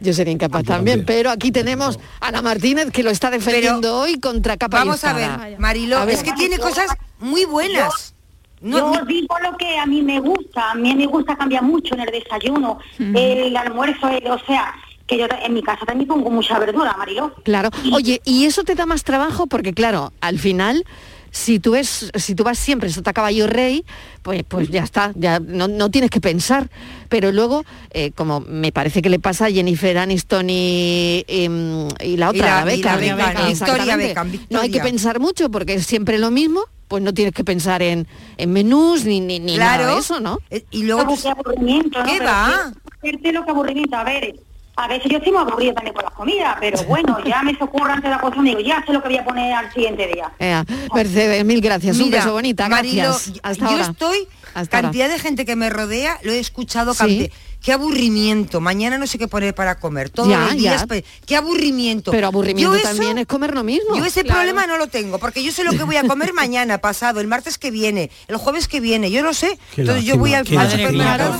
[0.00, 4.18] Yo sería incapaz también, pero aquí tenemos a Ana Martínez que lo está defendiendo hoy
[4.18, 6.14] contra capa y Vamos a ver, Mariló, A ver.
[6.14, 6.86] es que tiene cosas
[7.18, 8.14] muy buenas.
[8.62, 11.94] yo os digo lo que a mí me gusta, a mí me gusta cambiar mucho
[11.94, 14.74] en el desayuno, el almuerzo, el- o sea,
[15.06, 17.34] que yo en mi casa también pongo mucha verdura, Marilo.
[17.42, 17.68] Claro.
[17.92, 19.46] Oye, ¿y eso te da más trabajo?
[19.46, 20.84] Porque claro, al final,
[21.30, 23.84] si tú es, si tú vas siempre sota caballo rey,
[24.22, 26.68] pues, pues ya está, ya no, no tienes que pensar.
[27.08, 32.26] Pero luego, eh, como me parece que le pasa a Jennifer Aniston y, y la
[32.26, 34.06] Y otra, la- la y la Beckham, Beckham, Victoria exactamente.
[34.08, 37.44] Beckham, No hay que pensar mucho porque es siempre lo mismo, pues no tienes que
[37.44, 40.38] pensar en, en menús ni, ni, ni nada de eso, ¿no?
[40.50, 42.04] Eh, Y luego Como pues, aburrimiento, ¿no?
[42.04, 42.72] ¿Qué va?
[43.02, 44.34] lo que aburrimiento, a ver,
[44.76, 47.64] a veces yo estoy muy aburrido también con las comidas, pero bueno, ya me se
[47.64, 50.06] ocurre antes de la cosa, digo, ya sé lo que voy a poner al siguiente
[50.06, 50.30] día.
[50.38, 51.98] Ea, Mercedes, mil gracias.
[51.98, 53.40] un Mira, beso bonita, Marilo, gracias.
[53.42, 53.82] Hasta yo ahora.
[53.84, 54.88] estoy, Hasta ahora.
[54.88, 57.30] cantidad de gente que me rodea, lo he escuchado, Sí.
[57.62, 61.02] Qué aburrimiento, mañana no sé qué poner para comer, todos Ya, los días, ya.
[61.26, 62.10] qué aburrimiento.
[62.10, 63.96] Pero aburrimiento Yo eso- también es comer lo mismo.
[63.96, 64.40] Yo ese Claro.
[64.40, 67.26] problema no lo tengo, porque yo sé lo que voy a comer mañana, pasado, el
[67.26, 69.58] martes que viene, el jueves que viene, yo lo sé.
[69.74, 71.38] Qué Entonces yo voy al, al supermercado.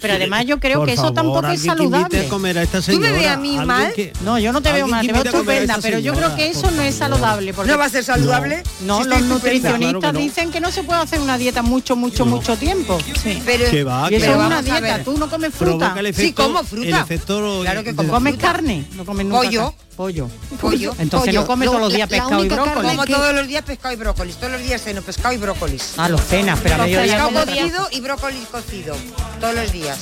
[0.00, 2.26] Pero además yo creo Por que eso favor, tampoco es saludable.
[2.26, 3.92] a comer a esta ¿Tú me señora, ves a mí mal?
[3.94, 6.48] que- No, yo no te veo mal, te veo estupenda, pero yo creo señora, que
[6.50, 7.54] eso no es saludable.
[7.54, 8.62] porque- ¿No va a ser saludable?
[8.80, 10.18] No, los nutricionistas no.
[10.18, 12.98] dicen que no se puede hacer una dieta mucho, mucho, mucho tiempo.
[13.44, 15.14] Pero, Y eso pero es una dieta, ver.
[15.14, 15.78] tú no comes fruta.
[15.78, 16.88] Provoca el efecto, Sí, como fruta.
[16.88, 18.48] El efecto Claro que como ¿Comes fruta.
[18.52, 18.86] carne?
[18.94, 19.74] No comes nunca Pollo.
[19.96, 20.28] Pollo.
[20.60, 20.94] Pollo.
[20.98, 21.40] Entonces Pollo.
[21.42, 22.72] no comes todos los días la pescado y brócoli.
[22.74, 25.38] carne Como que- todos los días pescado y brócolis, todos los días ceno pescado y
[25.38, 25.94] brócolis.
[25.98, 28.96] Ah, los cenas, pero a Los mediodía Pescado cocido y brócoli cocido,
[29.40, 29.98] todos los días.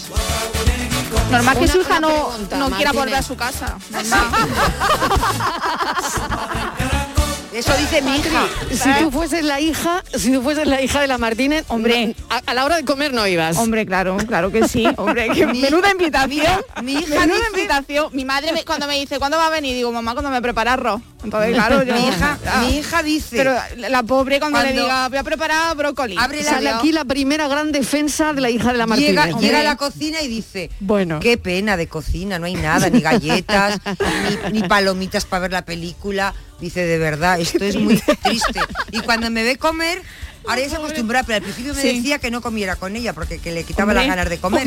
[1.31, 3.77] Normal que Una- su hija no, pregunta, no quiera volver a su casa.
[7.53, 8.47] Eso dice mi hija.
[8.71, 12.37] Si tú fueses la hija, si tú fueses la hija de la Martínez, hombre, a,
[12.47, 13.57] a la hora de comer no ibas.
[13.57, 14.87] Hombre, claro, claro que sí.
[14.97, 16.61] Hombre, que Mi- menuda invitación.
[16.83, 18.07] mi hija menuda dice- invitación.
[18.13, 19.75] Mi madre me- cuando me dice, ¿cuándo va a venir?
[19.75, 21.01] Digo, mamá, cuando me prepara arroz.
[21.25, 21.93] Entonces, claro, yo...
[21.95, 22.63] Mi hija- Ah.
[22.67, 26.17] mi hija dice- Pero la pobre cuando, le diga, voy a preparar brócoli.
[26.19, 29.11] Abre la- Sale aquí la primera gran defensa de la hija de la Martínez.
[29.27, 31.19] Llega, llega a la cocina y dice, Bueno.
[31.19, 33.81] qué pena de cocina, no hay nada, ni galletas,
[34.53, 36.33] ni, ni palomitas para ver la película.
[36.61, 38.61] Dice, de verdad, esto es muy triste.
[38.93, 40.03] Y cuando me ve comer,
[40.47, 41.97] ahora ya se acostumbra, pero al principio me Sí.
[41.97, 44.67] decía que no comiera con ella porque que le quitaba Hombre, las ganas de comer.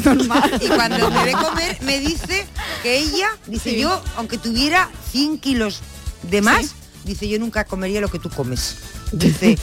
[0.61, 2.45] Y cuando me ve comer, me dice
[2.81, 3.79] que ella, dice Sí.
[3.79, 5.81] yo, aunque tuviera 100 kilos
[6.23, 8.75] de más, dice yo nunca comería lo que tú comes.
[9.13, 9.57] Dice,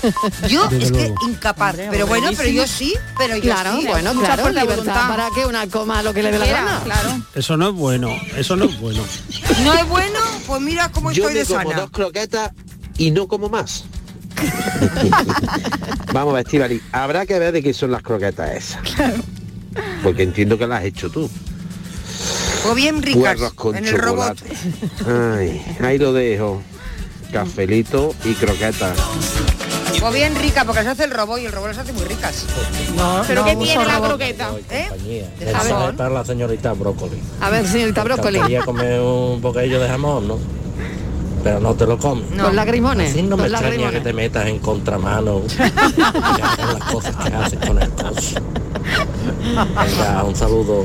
[0.48, 3.86] yo Desde es que incapaz, pero bueno, pero yo sí, pero yo Claro, sí.
[3.88, 5.08] bueno, Mucha claro, libertad voluntad.
[5.08, 6.80] para que una coma lo que le dé la gana.
[6.84, 7.20] claro.
[7.34, 9.02] Eso no es bueno, eso no es bueno.
[9.64, 10.18] ¿No es bueno?
[10.46, 11.80] Pues mira cómo Yo estoy me de como sana.
[11.82, 12.52] dos croquetas
[12.96, 13.84] y no como más.
[16.12, 18.80] Vamos a ver, Estivali, habrá que ver de qué son las croquetas esas.
[20.02, 21.28] Porque entiendo que las has hecho tú.
[22.68, 24.36] O bien ricas con en el robot.
[24.38, 25.38] chocolate.
[25.38, 26.62] Ay, ahí lo dejo.
[27.32, 28.98] Cafelito y croquetas.
[30.02, 32.46] O bien rica, porque se hace el robot y el robot las hace muy ricas.
[32.96, 34.50] No, ¿Pero no qué tiene la croqueta?
[34.70, 34.88] ¿Eh?
[35.38, 35.90] De jamón.
[35.90, 37.20] es para la señorita brócoli.
[37.40, 38.40] A ver, señorita Brócoli.
[38.40, 40.38] Quería comer un bocadillo de jamón, ¿no?
[41.44, 42.30] Pero no te lo comes.
[42.36, 43.12] Los lagrimones.
[43.12, 44.02] Así no me extraña que lagrimones.
[44.02, 48.34] te metas en contramano y hagas las cosas que haces con el coche.
[49.44, 50.84] Venga, un saludo.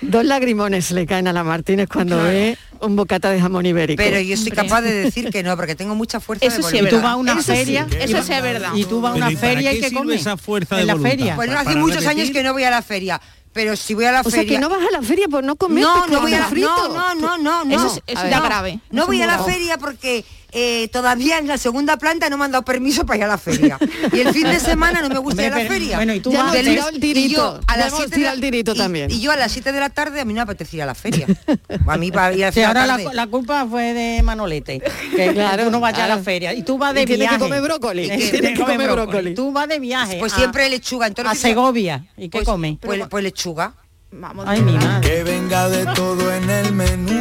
[0.00, 4.02] Dos lagrimones le caen a la Martínez cuando ve un bocata de jamón ibérico.
[4.02, 6.68] Pero yo soy capaz de decir que no, porque tengo mucha fuerza Eso de sí
[6.68, 6.96] es Y voluntad.
[6.98, 7.86] tú vas a una Eso sí, feria.
[8.00, 8.70] eso y- sí es verdad.
[8.74, 10.20] Y tú vas a una ¿y para feria qué y que sirve comes.
[10.20, 11.10] esa fuerza en de la voluntad?
[11.16, 11.36] feria.
[11.36, 12.20] Bueno, hace muchos repetir.
[12.22, 13.20] años que no voy a la feria,
[13.52, 14.54] pero si voy a la o sea feria...
[14.56, 16.88] que no vas a la feria por no comer no, no pescado voy a frito.
[16.88, 17.74] no, no, no, no, no.
[17.76, 18.80] Eso es- eso es grave.
[18.90, 22.44] No Eso voy a la feria porque eh, todavía en la segunda planta no me
[22.44, 23.78] han dado permiso para ir a la feria.
[24.12, 25.96] Y el fin de semana no me gusta ir a la feria.
[25.96, 27.58] bueno, y tú Ya vas Del- el y tirito.
[27.58, 29.10] yo a las siete la- el tirito y- también.
[29.10, 30.86] Y yo a las 7 de la tarde a mí no me apetece ir a
[30.86, 31.26] la feria.
[31.86, 33.14] A mí para ir a la Sí, feria ahora la, tarde.
[33.14, 34.80] la culpa fue de Manolete,
[35.16, 36.18] que Claro, no vayas a claro.
[36.18, 36.52] la feria.
[36.54, 37.38] Y tú vas de Y tiene que viaje.
[37.38, 38.02] comer brócoli.
[38.04, 39.34] Y Y que que comer brócoli.
[39.34, 41.06] Tú vas de viaje Pues a- siempre lechuga.
[41.06, 42.04] a Entonces, Segovia.
[42.16, 42.76] ¿Y qué pues, comes?
[42.80, 43.74] Pues, pues lechuga.
[44.14, 44.44] Vamos.
[44.46, 45.08] Ay, mi madre.
[45.08, 47.11] Que venga de todo en el menú.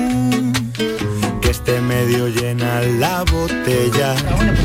[1.64, 4.16] Esté medio llena la botella.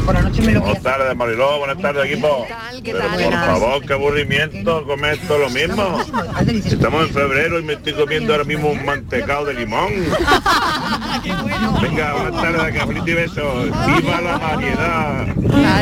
[0.06, 1.58] Buenas tardes, Mariló.
[1.58, 2.46] Buenas tardes, equipo.
[2.82, 3.22] ¿Qué Pero tal?
[3.24, 5.98] por favor, qué aburrimiento comer todo lo mismo.
[6.64, 9.92] Estamos en febrero y me estoy comiendo ahora mismo un mantecado de limón.
[11.82, 13.64] Venga, buenas tardes, cafelito y besos.
[13.64, 15.26] ¡Viva la variedad!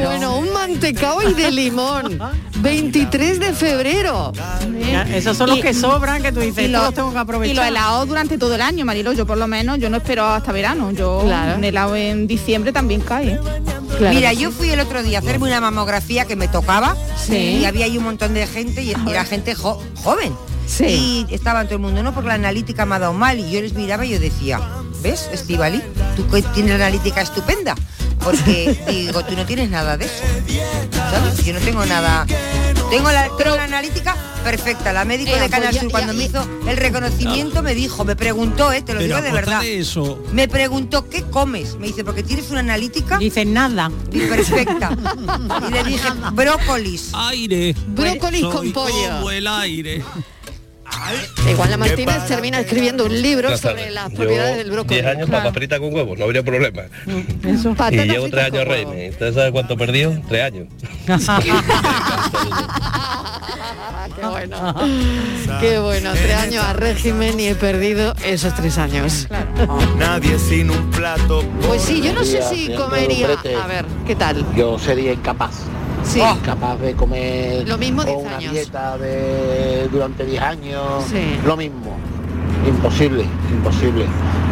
[0.05, 2.19] Bueno, un mantecao y de limón.
[2.57, 4.33] 23 de febrero.
[5.13, 7.53] Esos son los Y- que sobran que tú dices, y lo- todos tengo que aprovechar.
[7.53, 10.25] Y los helados durante todo el año, Marilo, yo por lo menos, yo no espero
[10.25, 10.91] hasta verano.
[10.93, 11.57] Yo Claro.
[11.57, 13.39] un helado en diciembre también cae.
[13.99, 17.59] Claro Mira, yo fui el otro día a hacerme una mamografía que me tocaba Sí.
[17.61, 20.33] y había ahí un montón de gente y era gente jo- joven.
[20.67, 21.27] Sí.
[21.29, 23.61] Y estaba todo el mundo, no, porque la analítica me ha dado mal y yo
[23.61, 24.61] les miraba y yo decía,
[25.03, 25.81] ¿ves, Estivali?
[26.17, 27.75] Tú que tienes la analítica estupenda.
[28.25, 30.25] Porque digo, tú no tienes nada de eso.
[31.11, 31.45] ¿Sabes?
[31.45, 32.27] Yo no tengo nada.
[32.91, 34.93] Tengo la, tengo la analítica perfecta.
[34.93, 37.75] La médico Eh, de Canal pues ya- Sur cuando ya- me hizo el reconocimiento me
[37.75, 39.65] dijo, me preguntó, eh, te lo Pero digo de verdad.
[39.65, 41.77] eso, Me preguntó, ¿qué comes?
[41.77, 43.91] Me dice, porque tienes una analítica Dices nada.
[44.13, 44.97] y perfecta.
[45.69, 47.11] Y le dije, brócolis.
[47.15, 47.75] aire.
[47.89, 49.11] Brócolis Soy con pollo.
[49.19, 50.05] como el aire.
[51.51, 55.01] Igual la Martínez termina escribiendo un libro sobre las propiedades del brócoli.
[55.01, 56.83] 10 años papa frita con huevos, no habría problema.
[57.77, 59.11] Patata y llevo frita 3 años reine.
[59.11, 60.17] ¿Usted sabe cuánto he perdido?
[60.29, 60.69] 3 años.
[64.25, 64.75] Qué bueno.
[65.61, 66.11] Qué bueno.
[66.13, 69.29] Tres años a régimen y he perdido esos tres años.
[69.99, 71.43] Nadie sin un plato.
[71.67, 73.29] Pues sí, yo no sé si comería.
[73.63, 74.45] A ver, ¿qué tal?
[74.55, 75.55] Yo sería incapaz.
[76.05, 76.21] Sí.
[76.21, 78.53] Incapaz de comer Lo mismo o 10 una años.
[78.53, 81.05] dieta de durante 10 años.
[81.11, 81.39] Sí.
[81.45, 81.97] Lo mismo.
[82.67, 84.07] Imposible, imposible.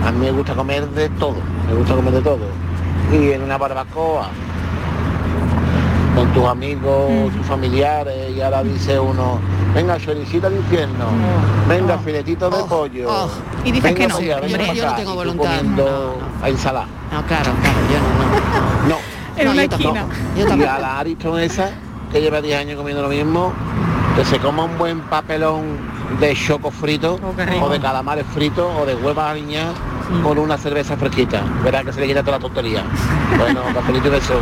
[0.06, 1.37] A mí me gusta comer de todo.
[1.68, 2.46] Me gusta comer de todo.
[3.12, 4.30] Y en una barbacoa
[6.14, 9.38] con tus amigos, tus familiares, y ahora dice uno,
[9.75, 11.07] venga, choricita de infierno,
[11.68, 13.09] venga, filetito de pollo.
[13.09, 13.29] oh.
[13.64, 14.16] Y dices venga que no.
[14.16, 15.44] allá, Hombre, yo no acá", tengo voluntad.
[15.59, 16.87] comiendo a ensalada.
[17.12, 18.88] No, claro, claro, yo no.
[18.88, 18.96] No.
[19.37, 20.05] En No, una yo esquina.
[20.37, 21.70] Yo Y a la Ariston esa,
[22.11, 23.53] que lleva 10 años comiendo lo mismo,
[24.16, 25.62] que se coma un buen papelón
[26.20, 29.75] de choco frito, Oh, o de calamares fritos, o de huevas aliñadas,
[30.22, 31.42] con una cerveza fresquita.
[31.64, 32.83] Verá que se le quita toda la tontería.
[33.38, 34.35] Bueno, cafelito y beso.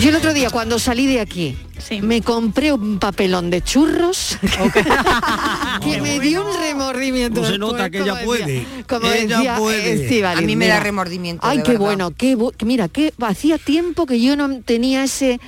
[0.00, 1.56] Yo el otro día cuando salí de aquí,
[2.02, 4.36] me compré un papelón de churros
[5.82, 7.40] que me dio un remordimiento.
[7.40, 8.46] No se después, nota que ella como puede.
[8.46, 10.24] decía- Como Ella decía puede.
[10.26, 11.84] A mí me da remordimiento, Ay, de qué verdad.
[11.86, 15.40] bueno, qué bu- mira, que hacía tiempo que yo no tenía ese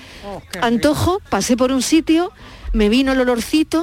[0.63, 2.31] antojo, pasé por un sitio,
[2.73, 3.83] me vino el olorcito,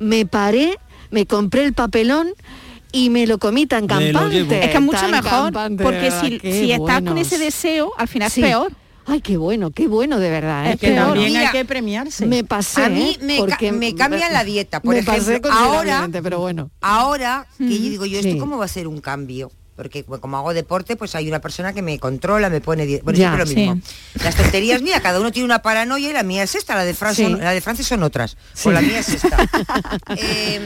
[0.00, 0.76] me paré,
[1.10, 2.30] me compré el papelón
[2.92, 4.40] y me lo comí tan campante.
[4.40, 8.08] Es que es mucho tan mejor, campante, porque si- si estás con ese deseo, al
[8.08, 8.72] final es peor.
[9.06, 10.66] Ay, qué bueno, qué bueno de verdad.
[10.66, 10.72] ¿eh?
[10.74, 11.06] Es que Peor.
[11.14, 12.26] también hay que premiarse.
[12.26, 12.84] Me pasé.
[12.84, 13.24] A mí ¿eh?
[13.24, 14.80] me, ca- Porque me cambian la dieta.
[14.80, 16.70] Por me pasé ejemplo, ahora, considerablemente, pero bueno.
[16.80, 18.38] ahora que yo digo yo, ¿esto Sí.
[18.38, 19.50] cómo va a ser un cambio?
[19.74, 22.84] Porque bueno, como hago deporte, pues hay una persona que me controla, me pone...
[22.84, 23.80] die- Bueno, lo mismo.
[24.22, 26.92] Las tonterías mías, cada uno tiene una paranoia y la mía es esta, la de
[26.92, 27.34] Francia, Sí.
[27.34, 28.32] la de Francia son otras.
[28.52, 28.64] Sí.
[28.64, 29.38] Pues la mía es esta.
[30.16, 30.60] Eh,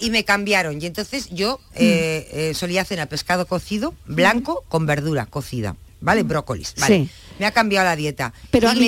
[0.00, 0.80] y me cambiaron.
[0.80, 5.74] Y entonces yo eh, eh, solía cenar pescado cocido, blanco, con verdura cocida.
[6.00, 6.22] ¿Vale?
[6.22, 6.74] Brócolis.
[6.78, 7.04] Vale.
[7.04, 7.10] Sí.
[7.38, 8.32] Me ha cambiado la dieta.
[8.50, 8.86] Pero Y me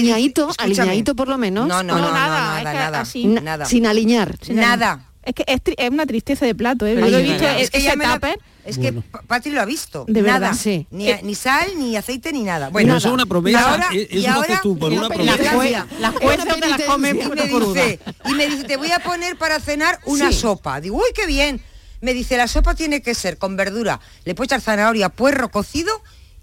[0.71, 1.15] escúchame.
[1.15, 1.67] por lo menos.
[1.69, 3.65] No, no, ¿o no, no, es nada, nada, que nada, así- nada.
[3.67, 4.37] Sin alinear.
[4.51, 5.07] Nada.
[5.23, 6.95] Es que es, tri- es una tristeza de plato, ¿eh?
[6.99, 9.53] Yo lo he visto, es, que ese ya me la- tupper, Es que Pa- Patri
[9.53, 10.05] lo ha visto.
[10.09, 10.39] De nada.
[10.39, 10.55] verdad.
[10.61, 10.87] Sí.
[10.91, 12.71] Ni, ni sal, ni aceite, ni nada.
[12.71, 15.19] Bueno, eso es una promesa, Y ahora, eh, y lo ahora- por una promesa.
[15.19, 15.87] me Las cambia.
[16.01, 17.83] Las jueces te las comen y me cruda.
[17.85, 20.39] dice, y me dice, te voy a poner para cenar una Sí.
[20.39, 20.81] sopa.
[20.81, 21.61] Digo, uy, qué bien.
[22.01, 24.01] Me dice, la sopa tiene que ser con verdura.
[24.25, 25.93] Le puedo echar zanahoria, puerro cocido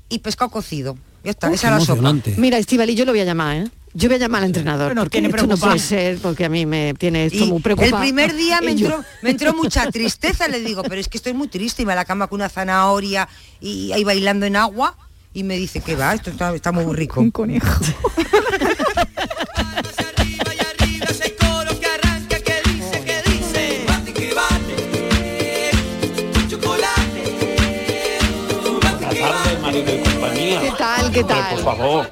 [0.09, 0.97] y pescado cocido.
[1.23, 2.13] Ya está, esa es la sopa.
[2.37, 3.67] Mira, Estivali, yo lo voy a llamar, ¿eh?
[3.93, 4.93] Yo voy a llamar al entrenador.
[4.95, 7.93] Porque tiene esto no puede ser, porque a mí me tiene esto Y muy el
[7.95, 11.47] primer día me entró, me entró mucha tristeza, le digo, pero es que estoy muy
[11.47, 13.27] triste y me a la cama con una zanahoria
[13.59, 14.95] y ahí bailando en agua
[15.33, 17.21] y me dice que va, esto está, está muy rico.
[17.21, 17.67] Un conejo.
[29.67, 30.61] marido y compañía.
[30.61, 31.55] ¿Qué tal, qué Hombre, tal?
[31.55, 32.09] por favor.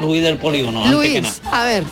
[0.00, 1.62] Luis del polígono, antes que Luis, nada.
[1.62, 1.84] a ver,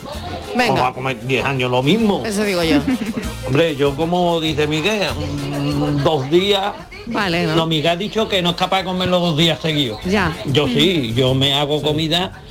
[0.57, 2.23] Vamos a venga, comer 10 años lo mismo.
[2.25, 2.79] eso digo yo.
[3.47, 6.73] Hombre, yo como dice Miguel, mm, dos días.
[7.07, 7.57] Vale, ¿no?
[7.57, 10.01] No, Miguel ha dicho que no es capaz de comer los dos días seguidos.
[10.05, 10.35] Ya.
[10.47, 12.43] Yo sí, yo me hago comida.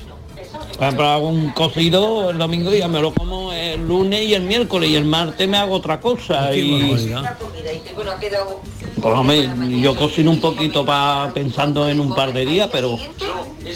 [0.74, 4.36] Por ejemplo, hago un cocido el domingo y ya me lo como el lunes y
[4.36, 6.54] el miércoles y el martes me hago otra cosa.
[6.56, 7.16] Y,
[9.02, 12.98] pues, hombre, yo cocino un poquito para pensando en un par de días, pero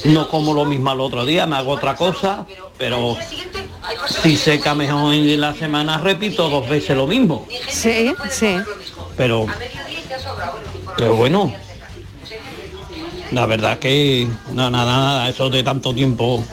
[0.06, 2.46] no como lo mismo al otro día, me hago otra cosa,
[2.78, 3.18] pero
[4.08, 7.46] si seca mejor en la semana repito dos veces lo mismo.
[7.68, 8.58] Sí, sí.
[9.16, 9.46] Pero,
[10.98, 11.54] pero bueno,
[13.32, 16.44] la verdad que nada, nada, eso de tanto tiempo.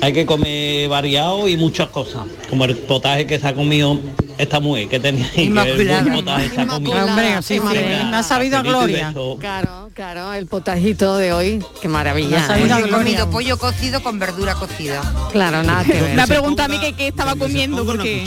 [0.00, 4.00] Hay que comer variado y muchas cosas, como el potaje que se ha comido
[4.38, 6.46] esta mujer que tenía ahí, que el potaje.
[6.48, 7.16] Hombre, Inmaculada.
[7.16, 9.12] me ha sabido a gloria.
[9.40, 12.44] Claro, claro, el potajito de hoy, qué maravilla.
[12.44, 15.00] Ha sabido a comido pollo cocido con verdura cocida.
[15.32, 16.14] Claro, nada que ver.
[16.16, 18.24] Me ha preguntado a mí que qué estaba comiendo porque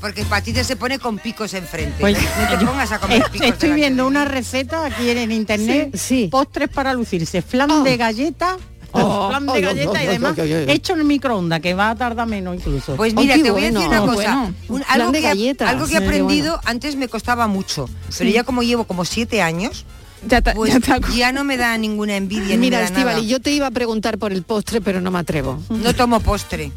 [0.00, 1.96] Porque Patita se pone con picos enfrente.
[2.00, 5.98] Pues, no te pongas a comer picos Estoy viendo una receta aquí en internet, Sí,
[5.98, 6.28] sí.
[6.30, 7.82] postres para lucirse, flan Oh.
[7.82, 8.56] de galleta,
[8.92, 9.28] Oh.
[9.30, 12.96] flan de galleta y demás, hecho en el microondas, que va a tardar menos incluso.
[12.96, 14.12] Pues mira, te voy a decir una cosa.
[14.14, 14.54] Bueno.
[14.68, 15.68] Un- algo, de que, galleta.
[15.68, 16.62] algo que he aprendido, bueno.
[16.64, 19.84] antes me costaba mucho, pero ya como llevo como siete años,
[20.26, 22.82] ya, ta- pues ya está- ya no me da ninguna envidia Mira.
[22.82, 25.58] Estivali, yo te iba a preguntar por el postre, pero no me atrevo.
[25.70, 26.72] No tomo postre.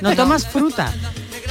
[0.00, 0.92] no tomas fruta.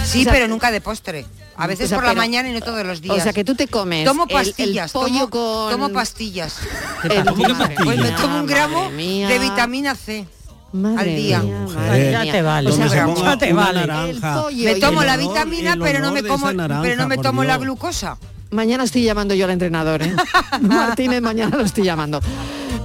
[0.06, 1.26] Sí, O sea, pero nunca de postre.
[1.60, 3.18] A veces o sea, por la pero- mañana y no todos los días.
[3.18, 5.72] O sea, que tú te comes tomo el- el pastillas, pollo tomo, con...
[5.72, 6.58] tomo pastillas.
[7.04, 10.26] el- ¿Cómo que madre Pues me tomo un gramo de vitamina C
[10.72, 11.40] Madre al día.
[11.40, 12.70] mía, Mujer, madre ya te vale.
[12.70, 13.80] O sea, Ya te vale.
[13.88, 14.44] naranja.
[14.56, 18.18] Me tomo la vitamina, pero no me como, naranja, pero no me tomo la glucosa.
[18.52, 20.16] Mañana estoy llamando yo al entrenador, ¿eh?
[20.62, 22.20] Martínez, mañana lo estoy llamando.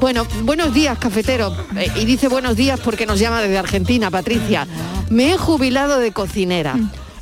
[0.00, 1.56] Bueno, buenos días, cafetero.
[1.76, 4.66] Eh, y dice buenos días porque nos llama desde Argentina, Patricia.
[5.08, 6.74] Me he jubilado de cocinera,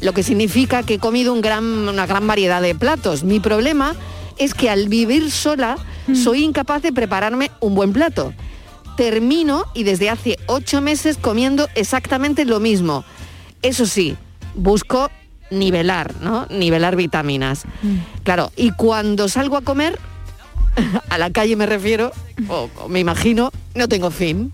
[0.02, 3.22] lo que significa que he comido un gran, una gran variedad de platos.
[3.22, 3.94] Mi problema
[4.36, 5.76] es que al vivir sola
[6.14, 8.34] soy incapaz de prepararme un buen plato.
[8.96, 13.04] Termino y desde hace ocho meses comiendo exactamente lo mismo.
[13.62, 14.16] Eso sí,
[14.54, 15.08] busco
[15.50, 16.46] nivelar, ¿no?
[16.50, 17.62] Nivelar vitaminas.
[18.24, 19.98] Claro, y cuando salgo a comer,
[21.08, 22.10] a la calle me refiero,
[22.48, 24.52] o, o me imagino, no tengo fin.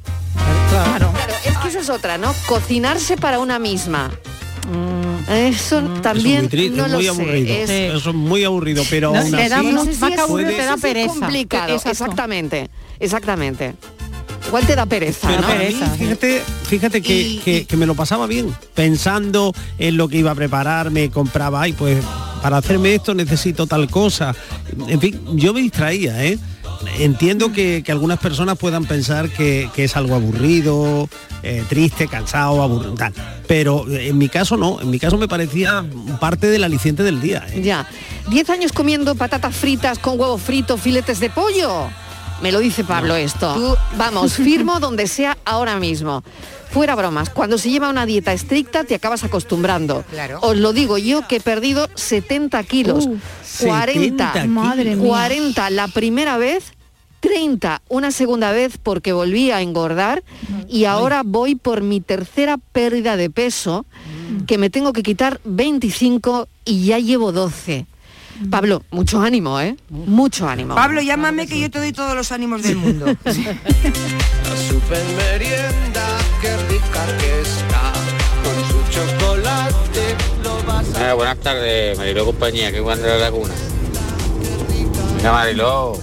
[0.71, 1.11] Claro.
[1.47, 2.35] es que eso es otra, ¿no?
[2.47, 4.11] Cocinarse para una misma.
[5.29, 7.09] Eso también Eso es muy, no es lo sé.
[7.09, 7.55] aburrido.
[7.55, 10.01] es- Eso es muy aburrido, pero No, aún te da así mu- no sé si
[10.01, 11.09] más es- te sé da pereza.
[11.09, 11.91] complicado, Exacto.
[11.91, 13.75] exactamente, exactamente.
[14.47, 15.49] Igual te da pereza, Pero ¿no?
[15.49, 15.99] a mí, pereza, sí.
[16.05, 20.31] fíjate, fíjate que, Y- que- que me lo pasaba bien, pensando en lo que iba
[20.31, 22.03] a preparar, me compraba, ay, pues
[22.43, 24.35] para hacerme esto necesito tal cosa.
[24.87, 26.39] En fin, yo me distraía, ¿eh?
[26.99, 31.09] Entiendo que, que algunas personas puedan pensar que, que es algo aburrido,
[31.43, 33.12] eh, triste, cansado, aburrido, tal.
[33.47, 35.85] Pero eh, en mi caso no, en mi caso me parecía
[36.20, 37.47] parte del aliciente del día.
[37.51, 37.62] ¿eh?
[37.62, 37.89] Ya.
[38.29, 41.89] ¿Diez años comiendo patatas fritas con huevo frito, filetes de pollo?
[42.43, 43.76] Me lo dice Pablo esto.
[43.97, 46.22] Vamos, firmo donde sea ahora mismo.
[46.70, 50.05] Fuera bromas, cuando se lleva una dieta estricta te acabas acostumbrando.
[50.11, 50.39] Claro.
[50.43, 53.07] Os lo digo yo que he perdido 70 kilos.
[53.07, 53.18] Uh,
[53.61, 55.09] 40, 70 Madre mía.
[55.09, 56.74] 40 la primera vez,
[57.20, 60.22] 30 una segunda vez porque volví a engordar
[60.68, 63.86] y ahora voy por mi tercera pérdida de peso
[64.47, 67.86] que me tengo que quitar 25 y ya llevo 12.
[68.51, 69.76] Pablo, mucho ánimo, ¿eh?
[69.91, 70.74] Mucho ánimo.
[70.74, 73.07] Pablo, llámame que yo te doy todos los ánimos del mundo.
[73.24, 77.93] La super merienda, qué rica que está.
[78.45, 81.14] Con su chocolate lo vas a...
[81.14, 83.55] Buenas tardes, Mariló compañía, que Juan de la Laguna.
[85.16, 85.99] Mira, Mariló.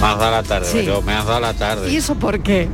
[0.00, 0.76] Me has dado la tarde, Sí.
[0.78, 1.90] Mariló, me has dado la tarde.
[1.92, 2.68] ¿Y eso por qué?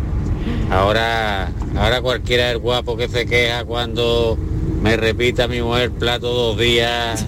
[0.71, 4.39] Ahora, ahora cualquiera es guapo que se queja cuando
[4.81, 7.27] me repita mi mujer plato dos días,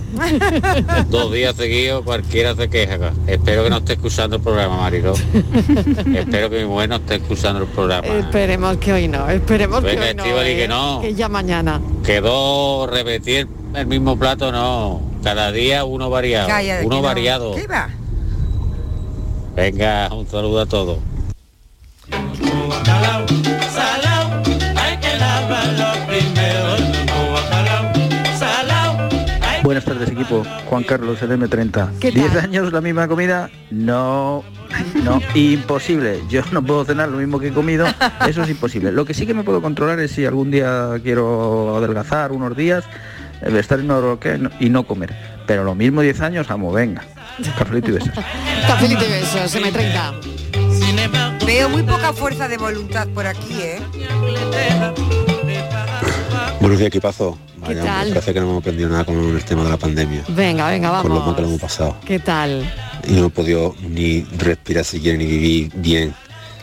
[1.09, 3.13] dos días seguidos, cualquiera se queja.
[3.27, 5.13] Espero que no esté escuchando el programa, Mariló.
[6.15, 8.09] Espero que mi mujer no esté escuchando el programa.
[8.09, 10.41] Esperemos que hoy no, esperemos Venga, que hoy no.
[10.43, 10.57] ¿eh?
[10.57, 11.01] que no.
[11.03, 11.81] Que ya mañana.
[12.05, 15.03] Quedó repetir el mismo plato, no.
[15.23, 16.49] Cada día uno variado.
[16.49, 17.03] Calla, que uno no.
[17.03, 17.55] variado.
[17.55, 17.91] ¿Qué va?
[19.55, 20.99] Venga, un saludo a todos.
[29.63, 31.99] Buenas tardes equipo, Juan Carlos, el M30.
[32.01, 32.39] ¿Qué ¿10 tal?
[32.41, 33.49] años la misma comida?
[33.71, 34.43] No,
[35.05, 36.21] no, imposible.
[36.29, 37.87] Yo no puedo cenar lo mismo que he comido,
[38.29, 38.91] eso es imposible.
[38.91, 42.85] Lo que sí que me puedo controlar es si algún día quiero adelgazar unos días,
[43.41, 45.15] eh, estar en oro que no- y no comer.
[45.47, 47.05] Pero lo mismo 10 años, amo, venga.
[47.57, 48.11] Cafelito y besos.
[48.67, 51.47] Cafelito y besos, M30.
[51.47, 53.81] Veo muy poca fuerza de voluntad por aquí, ¿eh?
[56.61, 57.39] Buenos días, equipazo.
[57.67, 58.09] ¿Qué Vaya, tal?
[58.09, 60.25] Parece que no hemos aprendido nada con el tema de la pandemia.
[60.29, 61.37] Venga, venga, Con lo mal vamos.
[61.37, 61.97] que lo hemos pasado.
[62.05, 62.71] ¿Qué tal?
[63.07, 66.15] Y no hemos podido ni respirar siquiera ni vivir bien.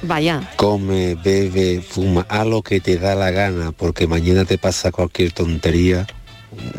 [0.02, 0.50] Vaya.
[0.56, 5.32] Come, bebe, fuma, haz lo que te da la gana, porque mañana te pasa cualquier
[5.34, 6.06] tontería.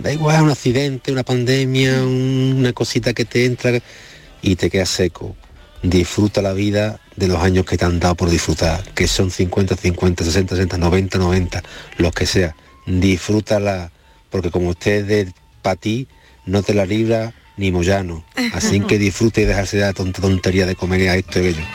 [0.02, 3.78] Da igual, un accidente, una pandemia, un- una cosita que te entra
[4.42, 5.36] y te quedas seco.
[5.82, 9.76] Disfruta la vida de los años que te han dado por disfrutar, que son 50,
[9.76, 11.62] 50, 60, 60, 90, 90,
[11.98, 12.54] los que sea.
[12.86, 13.90] Disfrútala,
[14.30, 15.28] porque como usted es
[15.62, 16.08] para ti,
[16.46, 18.24] no te la libra ni Moyano.
[18.54, 21.66] Así que disfrute y dejarse de la tonta tontería de comer a esto y aquello.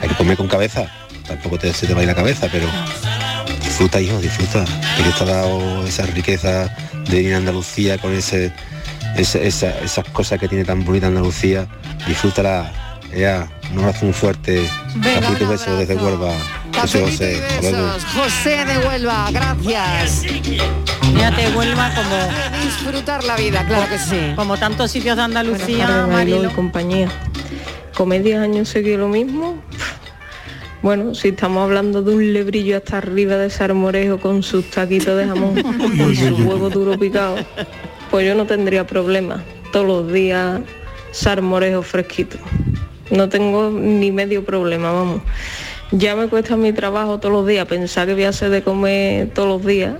[0.00, 0.90] Hay que comer con cabeza,
[1.26, 2.66] tampoco te, se te va a ir la cabeza, pero
[3.62, 4.64] disfruta, hijo, disfruta.
[4.96, 6.74] Que Dios te ha dado esa riqueza
[7.08, 8.52] de venir a Andalucía con ese,
[9.16, 11.66] ese- esa- esas cosas que tiene tan bonita Andalucía.
[12.06, 12.72] Disfrútala.
[13.16, 14.68] Ya, un abrazo muy fuerte.
[14.96, 16.32] Venga, un besos desde Huelva.
[16.80, 18.64] José José.
[18.64, 20.22] De Huelva, gracias.
[20.22, 22.64] Fíjate, Huelva como...
[22.64, 24.32] Disfrutar la vida, claro que sí.
[24.34, 26.50] Como tantos sitios de Andalucía, tardes, Marilo.
[26.50, 27.08] y compañía.
[27.94, 29.62] Comer 10 años seguido lo mismo.
[30.82, 35.26] Bueno, si estamos hablando de un lebrillo hasta arriba de sarmorejo con sus taquitos de
[35.26, 35.56] jamón
[36.10, 37.40] y sus huevos duros picados,
[38.10, 39.42] pues yo no tendría problema.
[39.72, 40.60] Todos los días
[41.12, 42.38] sarmorejo fresquito.
[43.10, 45.22] No tengo ni medio problema, vamos.
[45.92, 49.30] Ya me cuesta mi trabajo todos los días pensar que voy a hacer de comer
[49.34, 49.94] todos los días.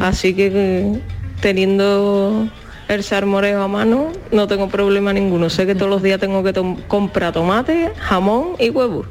[0.00, 1.00] Así que eh,
[1.40, 2.48] teniendo
[2.88, 5.48] el salmorejo a mano no tengo problema ninguno.
[5.48, 6.52] Sé que todos los días tengo que
[6.88, 9.06] comprar tomate, jamón y huevos.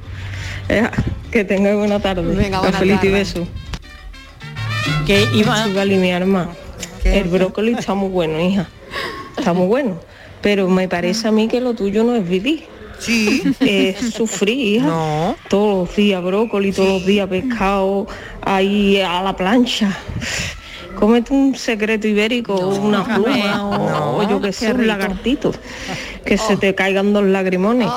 [0.69, 0.87] Eh,
[1.31, 2.23] que tenga buena tarde.
[2.23, 3.47] Venga, buena Cafelito y beso.
[5.05, 5.65] Que iba...
[5.67, 6.49] mi arma.
[7.03, 8.67] El brócoli está muy bueno, hija.
[9.37, 9.99] Está muy bueno.
[10.41, 12.65] Pero me parece a mí que lo tuyo no es vivir.
[12.99, 13.43] Sí.
[13.59, 15.35] Es sufrir, hija.
[15.49, 18.07] Todos los días brócoli, todos los días pescado,
[18.41, 19.97] ahí a la plancha.
[20.95, 24.87] Cómete un secreto ibérico, una pluma o, o yo que sé, un rico.
[24.87, 25.51] lagartito.
[26.25, 27.87] Que se te caigan dos lagrimones.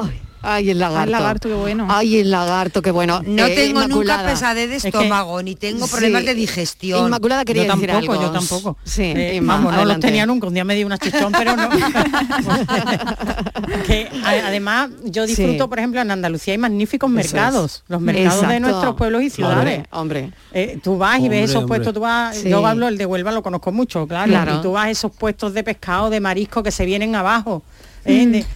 [0.42, 1.00] Ay, el lagarto.
[1.00, 1.86] Ay, el lagarto, qué bueno.
[1.90, 3.22] Ay, el lagarto, qué bueno.
[3.26, 4.22] No Eh, tengo Inmaculada.
[4.22, 6.26] nunca pesadez de Es que- estómago, ni tengo problemas Sí.
[6.28, 7.04] de digestión.
[7.06, 8.24] Inmaculada quería yo decir tampoco, algo.
[8.24, 8.76] yo tampoco.
[8.84, 10.46] Sí, Eh, Inma, vamos, no los tenía nunca.
[10.46, 11.68] Un día me di una chichón, pero no.
[13.86, 15.68] que además yo disfruto, Sí.
[15.68, 17.82] por ejemplo, en Andalucía hay magníficos mercados, es.
[17.88, 19.84] los mercados de nuestros pueblos y ciudades.
[19.90, 20.32] Hombre, hombre.
[20.52, 21.78] Eh, tú vas y Hombre, ves esos hombre.
[21.78, 22.48] puestos, tú vas, Sí.
[22.48, 24.56] yo hablo el de Huelva, lo conozco mucho, claro, Claro.
[24.58, 27.62] y tú vas a esos puestos de pescado, de marisco que se vienen abajo.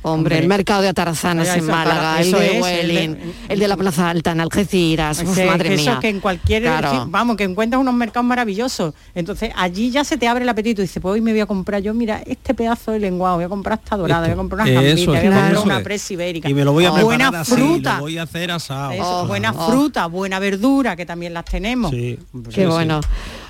[0.02, 3.68] Hombre, el mercado de Atarazanas en Málaga, el de es, el de- Huelin, el de
[3.68, 5.98] la Plaza Alta en Algeciras, uf, madre eso mía.
[6.00, 6.90] que en cualquier Claro.
[6.90, 10.80] sí, vamos que encuentras unos mercados maravillosos entonces allí ya se te abre el apetito
[10.82, 13.44] y dices pues hoy me voy a comprar yo mira este pedazo de lenguado voy
[13.44, 15.84] a comprar esta dorada voy a comprar una Eso gambita voy a comprar una es.
[15.84, 18.50] presa ibérica Y me lo voy a preparar buena así, fruta lo voy a hacer
[18.50, 18.92] asado.
[18.92, 19.70] Eso, Oh, buena oh.
[19.70, 23.00] fruta buena verdura que también las tenemos Qué bueno.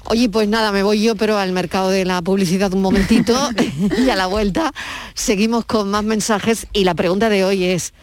[0.06, 3.34] Oye, pues nada, me voy yo, pero al mercado de la publicidad un momentito
[3.98, 4.72] y a la vuelta
[5.14, 7.94] seguimos con más mensajes y la pregunta de hoy es,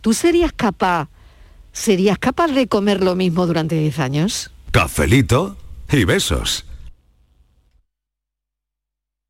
[0.00, 1.08] ¿tú serías capaz,
[1.72, 4.50] serías capaz de comer lo mismo durante 10 años?
[4.70, 5.56] Cafelito
[5.90, 6.64] y besos.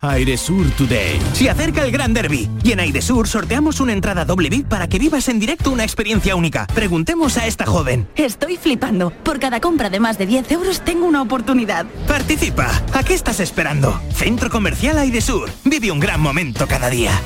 [0.00, 1.18] Airesur Today.
[1.32, 5.00] Se acerca el Gran Derby y en Airesur sorteamos una entrada doble VIP para que
[5.00, 6.68] vivas en directo una experiencia única.
[6.72, 8.06] Preguntemos a esta joven.
[8.14, 9.10] Estoy flipando.
[9.10, 11.84] Por cada compra de más de 10 euros tengo una oportunidad.
[12.06, 12.70] Participa.
[12.92, 14.00] ¿A qué estás esperando?
[14.14, 15.50] Centro Comercial Airesur.
[15.64, 17.20] Vive un gran momento cada día.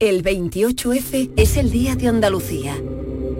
[0.00, 2.74] El 28F es el Día de Andalucía.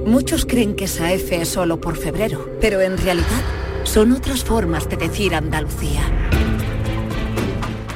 [0.07, 3.43] Muchos creen que esa F es solo por febrero, pero en realidad
[3.83, 6.03] son otras formas de decir Andalucía.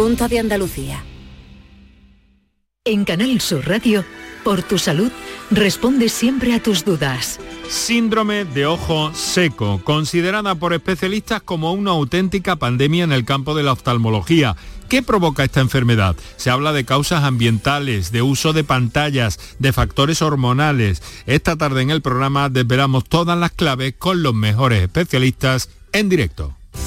[0.00, 1.04] Junta de Andalucía.
[2.86, 4.02] En Canal Sur Radio,
[4.42, 5.12] por tu salud,
[5.50, 7.38] responde siempre a tus dudas.
[7.68, 13.62] Síndrome de ojo seco, considerada por especialistas como una auténtica pandemia en el campo de
[13.62, 14.56] la oftalmología.
[14.88, 16.16] ¿Qué provoca esta enfermedad?
[16.38, 21.02] Se habla de causas ambientales, de uso de pantallas, de factores hormonales.
[21.26, 26.56] Esta tarde en el programa desvelamos todas las claves con los mejores especialistas en directo.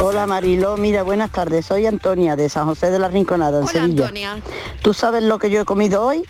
[0.00, 1.66] Hola Mariló, mira, buenas tardes.
[1.66, 4.04] Soy Antonia de San José de la Rinconada, en Hola, Sevilla.
[4.04, 4.38] Antonia.
[4.82, 6.24] ¿Tú sabes lo que yo he comido hoy?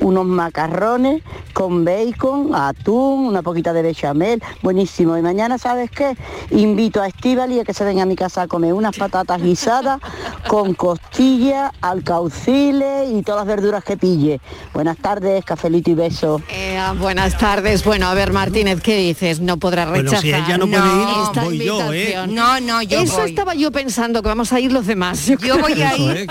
[0.00, 1.22] Unos macarrones
[1.52, 5.16] con bacon, atún, una poquita de bechamel, buenísimo.
[5.18, 6.16] Y mañana, ¿sabes qué?
[6.50, 9.98] Invito a Estivali a que se venga a mi casa a comer unas patatas guisadas
[10.46, 14.40] con costilla, alcauciles y todas las verduras que pille.
[14.72, 16.40] Buenas tardes, cafelito y beso.
[16.48, 17.84] Eh, buenas tardes.
[17.84, 19.40] Bueno, a ver, Martínez, ¿qué dices?
[19.40, 20.22] No podrá Bueno, rechazar.
[20.22, 22.14] si ella no puede ir, voy yo, ¿eh?
[22.28, 23.30] No, no, yo Eso voy.
[23.30, 25.26] estaba yo pensando, que vamos a ir los demás.
[25.26, 26.26] Yo, voy a ir.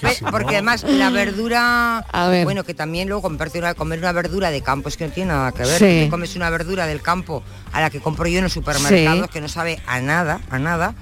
[0.00, 2.44] Ve- Porque además la verdura, A ver.
[2.44, 5.32] bueno, que también luego comprarte una, comer una verdura de campo es que no tiene
[5.32, 5.78] nada que ver.
[5.78, 6.04] Sí.
[6.06, 7.42] Tú comes una verdura del campo
[7.72, 9.32] a la que compro yo en los supermercados Sí.
[9.32, 10.94] que no sabe a nada, a nada.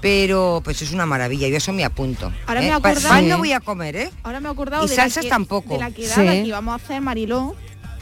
[0.00, 2.32] Pero pues es una maravilla, yo eso me apunto.
[2.46, 2.64] Ahora ¿eh?
[2.64, 3.28] me he Pa- acordado- pan Sí.
[3.30, 4.10] no voy a comer, ¿eh?
[4.24, 5.74] Ahora me he acordado Y de la salsas que- tampoco.
[5.74, 6.42] De la quedada Sí.
[6.42, 7.54] que íbamos a hacer Mariló,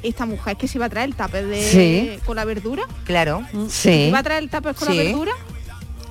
[0.03, 2.19] esta mujer que se iba a traer el tupper de Sí.
[2.25, 2.85] con la verdura.
[3.05, 3.43] Claro.
[3.69, 4.95] ¿Se iba a traer el tupper con Sí.
[4.97, 5.33] la verdura?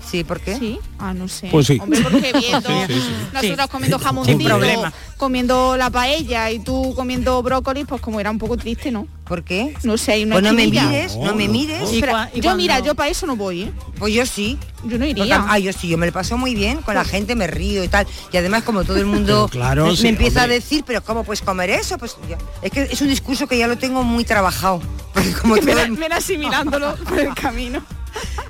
[0.10, 0.56] Sí, ¿por qué?
[0.58, 0.80] Sí.
[0.98, 1.50] Ah, no sé.
[1.52, 1.78] Pues sí.
[1.82, 3.14] Hombre, porque viendo Sí, sí, sí.
[3.34, 3.72] nosotros Sí.
[3.72, 4.94] comiendo Sin jamoncito, problema.
[5.18, 9.06] comiendo la paella y tú comiendo brócoli, pues como era un poco triste, ¿no?
[9.26, 9.76] ¿Por qué?
[9.84, 11.92] No sé, hay una Pues no me mires, no me mires.
[11.94, 12.04] Y
[12.38, 13.72] y yo mira, yo para eso no voy, ¿eh?
[14.00, 14.58] Pues yo sí.
[14.86, 15.38] Yo no iría.
[15.38, 17.84] Porque, ah, yo sí, yo me lo paso muy bien con la gente, me río
[17.84, 18.08] y tal.
[18.32, 20.56] Y además como todo el mundo claro, me, sí, me empieza hombre.
[20.56, 21.98] a decir, pero ¿cómo puedes comer eso?
[22.00, 24.82] Pues ya- es que es un discurso que ya lo tengo muy trabajado.
[25.14, 27.84] Porque como todo ven asimilándolo por el camino.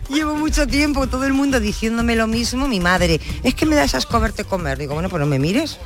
[0.10, 3.84] Llevo mucho tiempo todo el mundo diciéndome lo mismo, mi madre, es que me da
[3.84, 4.78] esas verte comer.
[4.78, 5.78] Digo, bueno, pues no me mires.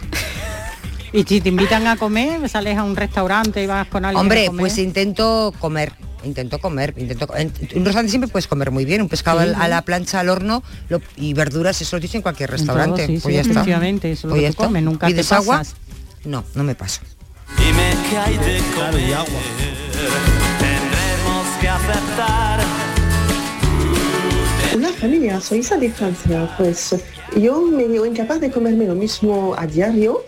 [1.12, 4.22] Y si te invitan a comer, sales a un restaurante y vas con alguien a
[4.22, 4.60] Hombre, comer.
[4.62, 5.94] pues intento comer.
[6.24, 9.56] intento comer, intento en un restaurante siempre puedes comer muy bien, un pescado Sí, al-
[9.62, 13.06] a la plancha al horno lo- y verduras, eso lo tienes en cualquier restaurante.
[13.06, 13.52] todo, sí, pues sí, ya está.
[13.52, 15.58] efectivamente, eso es lo Pues que tú comes, nunca te ¿Pides agua?
[15.58, 15.76] pasas.
[16.24, 17.02] No, no me paso.
[17.58, 19.18] Dime qué hay de comer.
[20.60, 22.83] Tendremos que aceptar.
[25.04, 26.50] Familia, soy Isa de Francia.
[26.58, 26.96] Pues
[27.36, 30.24] yo me veo incapaz de comerme lo mismo a diario,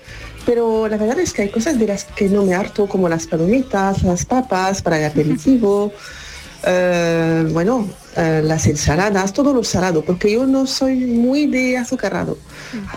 [0.45, 3.26] pero la verdad es que hay cosas de las que no me harto, como las
[3.26, 5.93] palomitas, las papas para el aperitivo,
[6.67, 7.88] eh, bueno,
[8.18, 12.38] eh, las ensaladas, todo lo salado, porque yo no soy muy de azucarado.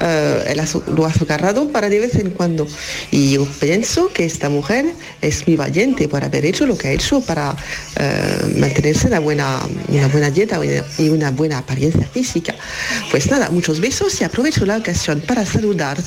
[0.01, 2.67] Eh, el azu- lo azucarado para de vez en cuando.
[3.11, 4.87] Y yo pienso que esta mujer
[5.21, 7.57] es muy valiente por haber hecho lo que ha hecho para
[7.97, 10.61] eh, mantenerse una buena, una buena dieta
[10.99, 12.55] y una buena apariencia física.
[13.11, 15.99] Pues nada, muchos besos y aprovecho la ocasión para saludar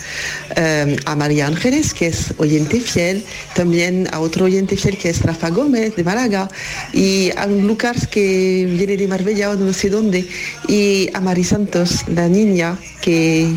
[1.05, 3.23] a María Ángeles, que es oyente fiel,
[3.55, 6.49] también a otro oyente fiel que es Rafa Gómez de Málaga
[6.93, 10.27] y a Lucas que viene de Marbella o no sé dónde
[10.67, 13.55] y a Mari Santos, la niña que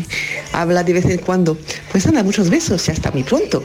[0.53, 1.57] habla de vez en cuando.
[1.91, 3.63] Pues nada, muchos besos y hasta muy pronto.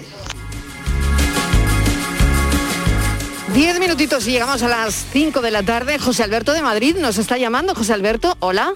[3.55, 5.99] Diez minutitos y llegamos a las 5 de la tarde.
[5.99, 7.75] José Alberto de Madrid nos está llamando.
[7.75, 8.75] José Alberto, hola.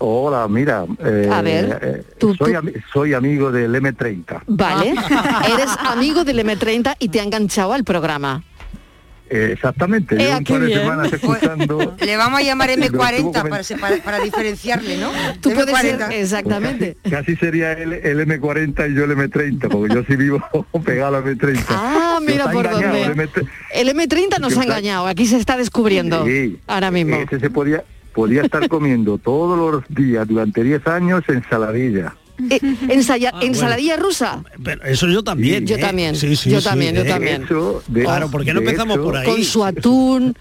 [0.00, 4.42] Hola, mira, eh, A ver, eh, tú- soy, tú- ami- soy amigo del M30.
[4.46, 4.90] Vale.
[5.52, 8.44] Eres amigo del M30 y te ha enganchado al programa.
[9.30, 10.80] Eh, exactamente, Eh, llevo un par de bien.
[10.80, 11.96] semanas escuchando.
[12.00, 15.10] Le vamos a llamar Lo estuvo M40 coment- para, separa- para diferenciarle, ¿no?
[15.40, 16.12] Tú puedes ser, M40.
[16.12, 16.96] exactamente.
[17.10, 20.40] Casi sería el, el M40 y yo el M30, porque yo sí vivo
[20.84, 21.64] pegado al M30.
[21.68, 23.02] Ah, mira por engañado dónde.
[23.04, 23.48] el M30.
[23.74, 25.06] El M30 nos ha engañado.
[25.06, 26.24] Aquí se está descubriendo.
[26.24, 26.58] Sí.
[26.66, 27.16] Ahora mismo.
[27.16, 32.14] Ese se podía, podía estar comiendo todos los días durante 10 años ensaladilla.
[32.50, 34.42] Eh, ensaya- ensaladilla rusa.
[34.62, 35.66] Pero eso yo también.
[35.66, 35.80] Yo ¿eh?
[35.80, 37.04] también, Sí, sí, yo sí, también, yo ¿eh?
[37.04, 37.44] también.
[37.92, 39.26] Claro, ¿por qué no empezamos hecho- por ahí?
[39.26, 40.36] Con su atún,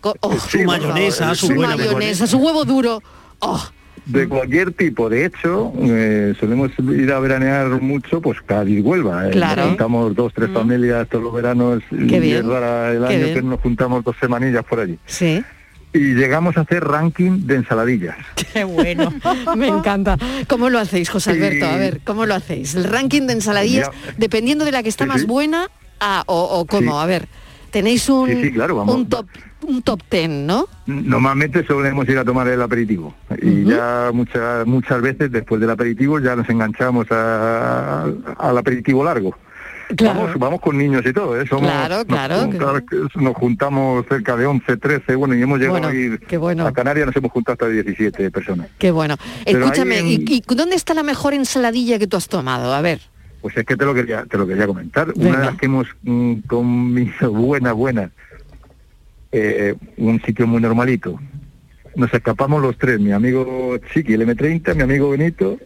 [0.00, 3.02] con oh, Su mayonesa, su mayonesa, su huevo duro.
[3.40, 3.62] Oh,
[4.06, 9.28] De cualquier tipo, de hecho, eh, solemos ir a veranear mucho, pues Cádiz, Huelva.
[9.28, 9.30] eh.
[9.30, 9.62] Claro.
[9.62, 13.06] Nos juntamos dos, tres familias todos los veranos y Qué bien, es rara el qué
[13.14, 13.34] año bien.
[13.34, 14.98] que nos juntamos dos semanillas por allí.
[15.06, 15.42] sí.
[15.94, 18.16] Y llegamos a hacer ranking de ensaladillas.
[18.52, 19.12] Qué bueno.
[19.56, 20.18] Me encanta.
[20.48, 21.66] ¿Cómo lo hacéis, José Alberto?
[21.66, 22.74] A ver, ¿cómo lo hacéis?
[22.74, 24.14] El ranking de ensaladillas, Ya.
[24.18, 25.26] dependiendo de la que está Sí, más sí.
[25.26, 25.68] buena,
[26.00, 26.98] ah, o, o cómo, Sí.
[27.02, 27.28] a ver.
[27.70, 28.94] Tenéis un, claro, vamos.
[28.94, 29.26] un top
[29.66, 30.68] un top ten, ¿no?
[30.86, 36.20] Normalmente solemos ir a tomar el aperitivo y ya muchas muchas veces después del aperitivo
[36.20, 38.04] ya nos enganchamos a-
[38.38, 39.34] al aperitivo largo.
[40.02, 41.46] Vamos, vamos con niños y todo, ¿eh?
[41.46, 42.46] Somos- Claro, nos- claro.
[43.16, 46.66] nos juntamos cerca de 11, 13, bueno, y hemos llegado Bueno, a ir qué bueno.
[46.66, 48.68] a Canarias, nos hemos juntado hasta 17 personas.
[48.78, 49.16] Qué bueno.
[49.44, 52.72] Pero Escúchame, en- ¿y, y dónde está la mejor ensaladilla que tú has tomado?
[52.74, 53.00] A ver.
[53.42, 55.12] Pues es que te lo quería, te lo quería comentar.
[55.16, 58.10] Una de las que hemos mm, comido buena, buena,
[59.32, 61.20] eh, un sitio muy normalito.
[61.96, 65.58] Nos escapamos los tres, mi amigo Chiqui, el M30, mi amigo Benito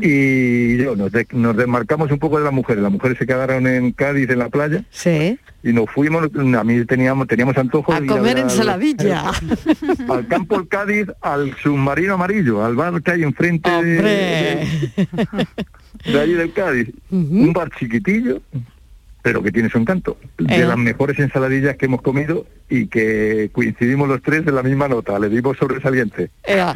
[0.00, 0.96] y yo.
[0.96, 2.82] Nos, de- nos desmarcamos un poco de las mujeres.
[2.82, 4.84] Las mujeres se quedaron en Cádiz, en la playa.
[4.90, 5.38] Sí.
[5.62, 9.30] Y nos fuimos, a mí teníamos, teníamos antojo A comer ensaladilla.
[10.08, 14.66] al campo El Cádiz, al submarino amarillo, al bar que hay enfrente de,
[16.04, 16.88] de allí del Cádiz.
[17.10, 18.40] Un bar chiquitillo,
[19.26, 20.16] pero que tiene su encanto.
[20.38, 20.64] De Eh.
[20.64, 25.18] las mejores ensaladillas que hemos comido y que coincidimos los tres en la misma nota,
[25.18, 26.30] le dimos sobresaliente.
[26.44, 26.72] Ea,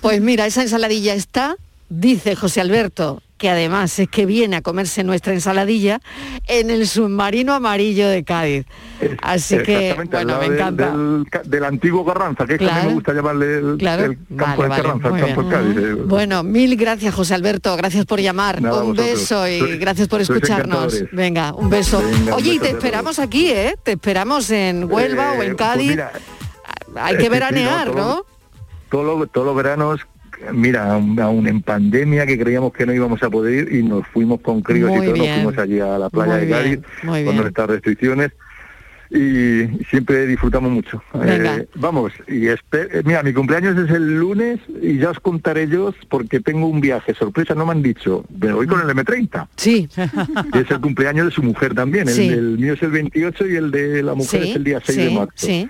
[0.00, 1.54] Pues mira, esa ensaladilla está,
[1.88, 6.00] dice José Alberto, que además es que viene a comerse nuestra ensaladilla
[6.46, 8.66] en el submarino amarillo de Cádiz.
[9.20, 10.94] Así que, bueno, me encanta.
[11.42, 12.88] Del, antiguo Carranza, que es que a mí Claro.
[12.90, 14.04] me gusta llamarle el, Claro.
[14.04, 15.50] el campo Vale, de vale, Carranza, muy el campo bien.
[15.50, 15.76] de Cádiz.
[15.90, 16.02] eh.
[16.06, 18.62] Bueno, mil gracias José Alberto, gracias por llamar.
[18.62, 21.04] Nada, un beso y gracias por escucharnos.
[21.10, 21.98] Venga, un beso.
[21.98, 23.74] Venga, un Oye, y te esperamos aquí, ¿eh?
[23.82, 25.90] Te esperamos en Huelva Eh, o en pues Cádiz.
[25.90, 26.12] mira,
[26.94, 28.00] Hay que sí, veranear, no, ¿no?
[28.02, 28.26] todo-
[28.88, 30.00] todos los, todos los veranos,
[30.52, 34.40] mira, aún, en pandemia que creíamos que no íbamos a poder ir y nos fuimos
[34.40, 35.26] con críos Muy y todo, bien.
[35.26, 38.32] nos fuimos allí a la playa Muy de Cádiz bien, con nuestras restricciones
[39.14, 41.02] y siempre disfrutamos mucho.
[41.22, 42.56] Eh, vamos, y eh,
[43.04, 47.12] mira, mi cumpleaños es el lunes y ya os contaré yo porque tengo un viaje
[47.12, 49.48] sorpresa, no me han dicho, pero voy con el M30.
[49.56, 49.86] Sí.
[50.54, 52.28] Y es el cumpleaños de su mujer también, el, Sí.
[52.28, 54.96] el mío es el 28 y el de la mujer Sí, es el día 6
[54.98, 55.68] sí, de marzo sí.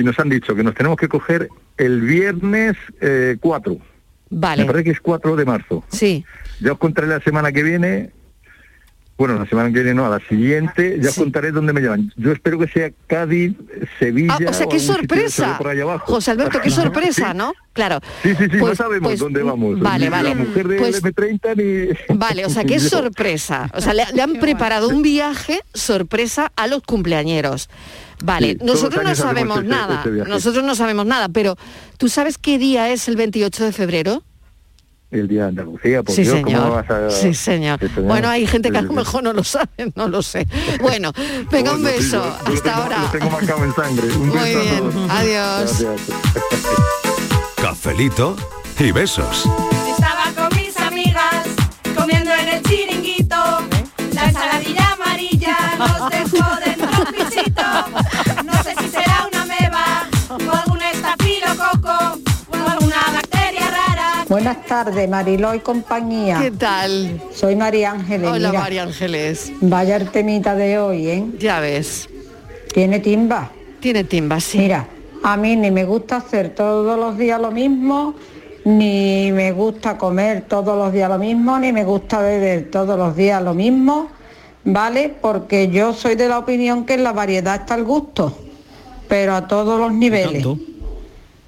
[0.00, 3.76] Y nos han dicho que nos tenemos que coger el viernes eh, 4.
[4.30, 4.62] Vale.
[4.62, 5.84] Me parece que es 4 de marzo.
[5.88, 6.24] Sí.
[6.60, 8.10] Ya os contaré la semana que viene
[9.20, 12.10] bueno, la semana que viene no, a la siguiente, ya os contaré dónde me llevan.
[12.16, 13.52] Yo espero que sea Cádiz,
[13.98, 14.34] Sevilla.
[14.40, 15.58] Ah, o sea, qué de sorpresa.
[15.58, 16.06] por abajo.
[16.14, 17.36] José Alberto, qué sorpresa, Sí.
[17.36, 17.52] ¿no?
[17.74, 18.00] Claro.
[18.22, 19.78] Sí, sí, sí, Pues- no sabemos pues, dónde vamos.
[19.78, 20.28] Vale, Ni vale.
[20.30, 21.54] La mujer del Pues- M30
[22.08, 22.14] ni...
[22.18, 23.70] Vale, o sea, qué sorpresa.
[23.74, 27.68] O sea, le, le han preparado un viaje sorpresa a los cumpleañeros.
[28.24, 30.02] Vale, Sí, nosotros no sabemos este- nada.
[30.04, 31.56] este nosotros no sabemos nada, pero
[31.98, 34.22] ¿tú sabes qué día es el 28 de febrero?
[35.10, 36.60] El día de Andalucía, por sí, Dios, señor.
[36.62, 37.10] ¿cómo vas a...?
[37.10, 37.80] Sí, señor.
[37.80, 38.04] Sí, señor.
[38.08, 40.46] Bueno, hay gente que a lo mejor no lo sabe, no lo sé.
[40.80, 41.12] Bueno,
[41.50, 42.16] venga, un beso.
[42.16, 42.98] yo- yo lo Hasta tengo- ahora.
[43.02, 44.06] Lo tengo marcado en sangre.
[44.16, 45.10] Un Muy beso a bien, todos.
[45.10, 45.80] adiós.
[45.80, 46.00] Gracias.
[47.60, 48.36] Cafelito
[48.78, 49.44] y besos.
[49.90, 51.44] Estaba con mis amigas
[51.96, 53.36] comiendo en el chiringuito.
[54.14, 56.19] La ensaladilla amarilla nos dejó
[64.30, 66.38] Buenas tardes, Mariló y compañía.
[66.40, 67.20] ¿Qué tal?
[67.34, 68.30] Soy María Ángeles.
[68.30, 68.60] Hola, mira.
[68.60, 69.52] María Ángeles.
[69.60, 71.24] Vaya el temita de hoy, ¿eh?
[71.40, 72.08] Ya ves.
[72.72, 73.50] ¿Tiene timba?
[73.80, 74.58] Tiene timba, sí.
[74.58, 74.86] Mira,
[75.24, 78.14] a mí ni me gusta hacer todos los días lo mismo,
[78.64, 83.16] ni me gusta comer todos los días lo mismo, ni me gusta beber todos los
[83.16, 84.10] días lo mismo,
[84.62, 85.12] ¿vale?
[85.20, 88.38] Porque yo soy de la opinión que en la variedad está el gusto,
[89.08, 90.46] pero a todos los niveles.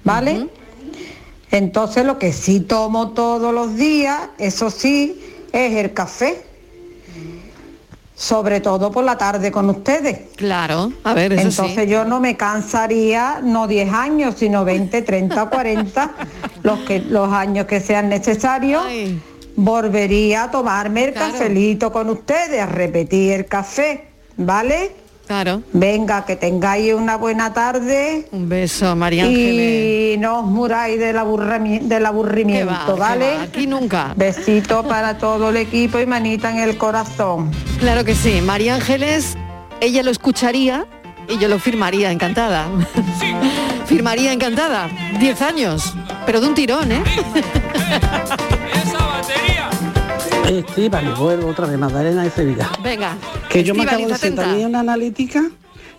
[0.03, 0.49] ¿Vale?
[1.53, 6.47] Entonces lo que sí tomo todos los días, eso sí, es el café.
[8.15, 10.31] Sobre todo por la tarde con ustedes.
[10.35, 11.47] Claro, a ver, eso sí.
[11.47, 16.11] Entonces yo no me cansaría, no 10 años, sino 20, 30, 40,
[16.63, 18.83] los, que, los años que sean necesarios.
[19.55, 25.02] Volvería a tomarme el cafelito con ustedes, a repetir el café, ¿vale?
[25.27, 25.61] Claro.
[25.71, 28.27] Venga, que tengáis una buena tarde.
[28.31, 30.15] Un beso, María Ángeles.
[30.15, 33.35] Y no os muráis del, aburrimi- del aburrimiento, ¿Qué va, qué ¿vale?
[33.37, 33.41] va?
[33.43, 34.13] Aquí nunca.
[34.17, 37.51] Besito para todo el equipo y manita en el corazón.
[37.79, 38.41] Claro que sí.
[38.41, 39.37] María Ángeles,
[39.79, 40.85] ella lo escucharía
[41.29, 42.65] y yo lo firmaría, encantada.
[43.85, 44.89] firmaría encantada.
[45.19, 45.93] Diez años,
[46.25, 47.01] pero de un tirón, ¿eh?
[50.49, 52.69] Estíbal, vuelvo otra vez, Magdalena de Sevilla.
[52.83, 53.17] Venga.
[53.49, 54.61] Que yo me acabo de sentar atenta.
[54.61, 55.43] en una analítica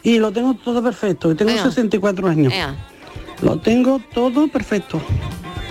[0.03, 1.33] y lo tengo todo perfecto.
[1.33, 1.63] Y tengo Ea.
[1.65, 2.53] 64 años.
[2.53, 2.75] Ea.
[3.43, 5.01] Lo tengo todo perfecto.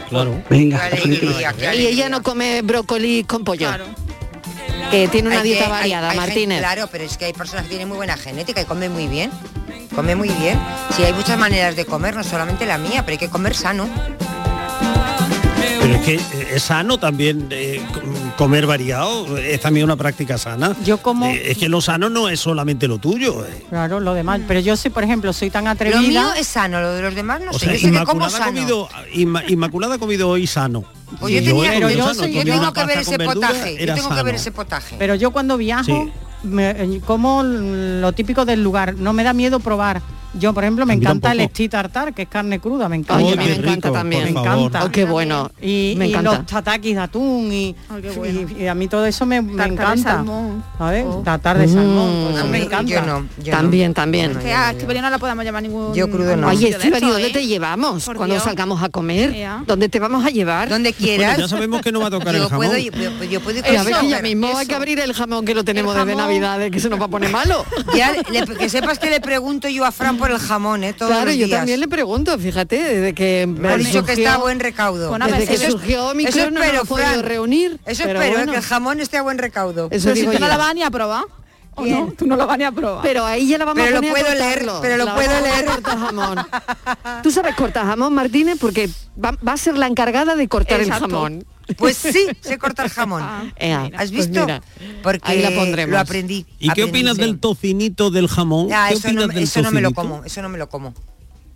[0.10, 0.44] Claro.
[0.50, 0.90] Venga.
[1.76, 3.70] Y ella no come brócoli con pollo.
[4.92, 6.60] Que tiene una Hay dieta variada, hay Martínez.
[6.60, 9.32] claro, pero es que hay personas que tienen muy buena genética y comen muy bien.
[9.96, 10.60] Comen muy bien.
[10.96, 13.88] Sí, hay muchas maneras de comer, no solamente la mía, pero hay que comer sano.
[15.84, 20.38] Pero es que eh, es sano también eh, com- comer variado, es también una práctica
[20.38, 20.74] sana.
[20.86, 21.26] Yo como...
[21.28, 23.46] es que lo sano no es solamente lo tuyo.
[23.46, 23.66] eh.
[23.70, 24.40] Claro, lo demás.
[24.48, 26.00] Pero yo soy, por ejemplo, soy tan Lo atrevida.
[26.02, 27.66] mío es sano, lo de los demás no O sé.
[27.66, 28.54] sea, yo sé que como Inmaculada ha sano.
[28.54, 30.86] comido, Inma- Inmaculada ha comido hoy sano.
[31.20, 33.84] Pues yo tenía- pero yo sano, soy- yo comí tengo que ver ese potaje, yo
[33.84, 34.36] era tengo que ver sano.
[34.38, 34.96] ese potaje.
[34.98, 36.12] Pero yo cuando viajo, Sí.
[36.48, 40.02] me- eh, como lo típico del lugar, no me da miedo probar.
[40.40, 41.56] Yo, por ejemplo, me encanta el tampoco.
[41.56, 43.16] steak tartar, que es carne cruda, me encanta.
[43.26, 44.24] Ay, a mí me encanta también.
[44.26, 44.60] Me por favor.
[44.68, 44.86] encanta.
[44.86, 45.52] Oh, qué bueno.
[45.62, 46.38] Y, Me y encanta.
[46.38, 47.76] los tatakis de atún y,
[48.58, 50.10] y- y a mí todo eso me, me Tartar de encanta.
[50.16, 50.64] salmón.
[50.78, 51.06] ¿Sabes?
[51.24, 52.32] Tartar de salmón.
[52.32, 52.36] Mm.
[52.36, 52.92] eso me encanta.
[52.92, 53.58] Yo no, yo no.
[53.58, 54.36] También, también.
[54.36, 55.94] Que a Estivali no la podemos llamar ningún...
[55.94, 56.48] Yo crudo no.
[56.48, 57.32] Oye, Estivali, ¿dónde ¿eh?
[57.34, 58.44] te llevamos Por cuando Dios.
[58.44, 59.32] salgamos a comer?
[59.36, 59.64] Ea.
[59.68, 60.68] ¿Dónde te vamos a llevar?
[60.70, 61.38] Donde Bueno, quieras.
[61.38, 62.68] ya sabemos que no va a tocar el yo jamón.
[62.68, 64.24] puedo, yo, yo- yo puedo ir Eh, con a ver, que ya eso.
[64.24, 66.24] mismo hay que abrir el jamón que lo tenemos desde jamón.
[66.26, 67.64] Navidades, que se nos va a poner malo.
[67.96, 70.94] Ya, le- que sepas que le pregunto yo a Fran por el jamón, ¿eh?
[70.94, 71.60] Todos claro, los yo días.
[71.60, 75.12] también le pregunto, fíjate, desde que Me ha dicho que está a buen recaudo.
[75.12, 77.24] Una desde que Eso es- surgió Omicron eso no espero, Fran.
[77.24, 77.80] reunir.
[77.86, 79.88] Eso pero espero, bueno, que el jamón esté a buen recaudo.
[79.92, 80.48] eso Pero si tú no yo.
[80.48, 81.24] la vas ni a probar.
[81.76, 82.14] ¿o no?
[82.16, 83.02] Tú no la vas ni a probar.
[83.02, 84.82] Pero ahí ya la vamos Pero a lo poner a puedo leer, cortarlo.
[84.82, 85.66] pero lo La puedo a leer.
[85.66, 86.48] cortar jamón.
[87.24, 88.90] Tú sabes cortar jamón, Martínez, porque
[89.24, 91.06] va, va a ser la encargada de cortar Exacto.
[91.06, 91.46] el jamón.
[91.78, 93.24] Pues sí, sé cortar jamón.
[93.58, 94.42] Ea, ¿Has pues visto?
[94.42, 94.62] mira,
[95.02, 95.92] Porque ahí la pondremos.
[95.92, 96.46] lo aprendí.
[96.60, 97.22] ¿Y qué opinas sí.
[97.22, 98.68] del tocinito del jamón?
[98.74, 100.58] Ah, ¿Qué eso opinas no, me- del eso no me lo como, eso no me
[100.58, 100.94] lo como.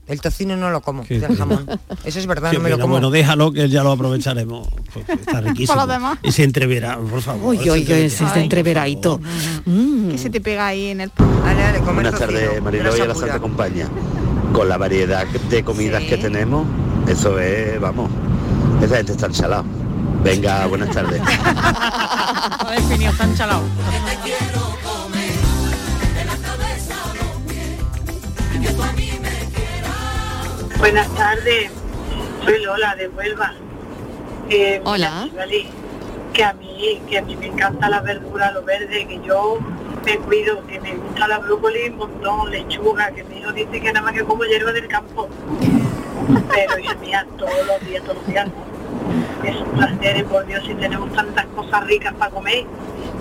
[0.08, 1.66] El tocino no lo como, del jamón.
[2.06, 2.94] Eso es verdad, no me lo como.
[2.94, 4.66] Bueno, déjalo que ya lo aprovecharemos.
[4.94, 5.86] Pues, está riquísimo.
[5.86, 6.18] Demás.
[6.24, 7.44] Y se entreverá, por favor.
[7.50, 8.06] Uy, se uy, uy, entreverá.
[8.06, 9.20] ese está entreveradito.
[9.66, 10.10] Mm.
[10.12, 11.12] Que se te pega ahí en el...
[11.44, 13.16] Dale, dale, come Buenas tardes, no y se a la.
[13.16, 13.90] Santa Compañía.
[14.54, 16.08] Con la variedad de comidas Sí.
[16.10, 16.66] que tenemos,
[17.10, 18.10] eso es, vamos,
[18.82, 19.66] esa gente está ensalada.
[20.24, 21.22] Venga, buenas tardes.
[22.60, 23.62] Ha definido tan chalado.
[30.80, 31.72] Buenas tardes,
[32.44, 33.54] soy Lola de Huelva.
[34.50, 35.28] Eh, Hola.
[36.34, 39.60] Que a mí, que a mí me encanta la verdura, lo verde, que yo
[40.06, 43.92] me cuido, que me gusta la brócoli un montón, lechuga, que mi hijo dice que
[43.92, 45.30] nada más que como hierba del campo.
[46.54, 48.48] Pero hija mía, todos los días, todos los días.
[49.44, 52.66] Es un placer, por Dios, si tenemos tantas cosas ricas para comer.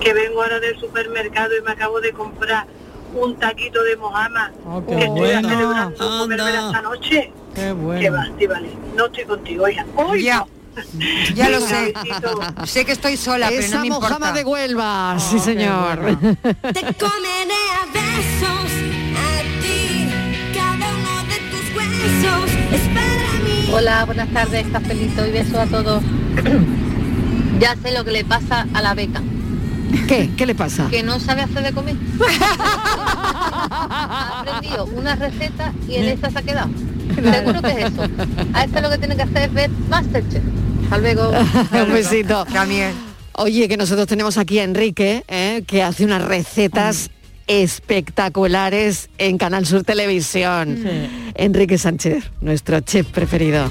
[0.00, 2.66] que vengo ahora del supermercado y me acabo de comprar
[3.14, 4.52] un taquito de mojama
[4.86, 5.48] qué que estoy bueno.
[5.48, 7.32] celebrando comérmela esta noche.
[7.54, 8.00] Qué bueno.
[8.00, 8.72] Qué va, Estíbaliz.
[8.94, 9.64] No estoy contigo.
[9.96, 10.38] Hoy Ya.
[10.40, 10.48] no.
[11.34, 11.94] Ya lo sé.
[12.66, 14.32] Sé que estoy sola, pero Esa no me mojama importa.
[14.32, 15.98] de Huelva, sí señor.
[16.20, 18.55] Te comeré a besos
[23.76, 26.02] Hola, buenas tardes, cafelito y beso a todos.
[27.60, 29.20] ya sé lo que le pasa a la beca,
[30.08, 30.30] ¿Qué?
[30.34, 30.88] ¿Qué le pasa?
[30.88, 31.94] que no sabe hacer de comer.
[33.70, 36.70] ha aprendido una receta y en esa se ha quedado.
[37.14, 38.08] Seguro que es eso.
[38.54, 40.42] A esta lo que tiene que hacer es ver Masterchef.
[40.84, 41.30] Hasta luego.
[41.86, 42.46] Un besito.
[42.46, 42.94] También.
[43.34, 45.64] Oye, que nosotros tenemos aquí a Enrique, ¿eh?
[45.66, 47.10] que hace unas recetas
[47.46, 50.84] espectaculares en Canal Sur Televisión.
[51.34, 53.70] Enrique Sánchez, nuestro chef preferido.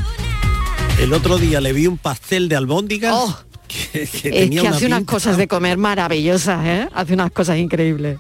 [1.00, 4.76] El otro día le vi un pastel de albóndigas que, que Es tenía que una
[4.78, 6.88] hace unas cosas de comer maravillosas, ¿eh?
[6.94, 8.18] Hace unas cosas increíbles.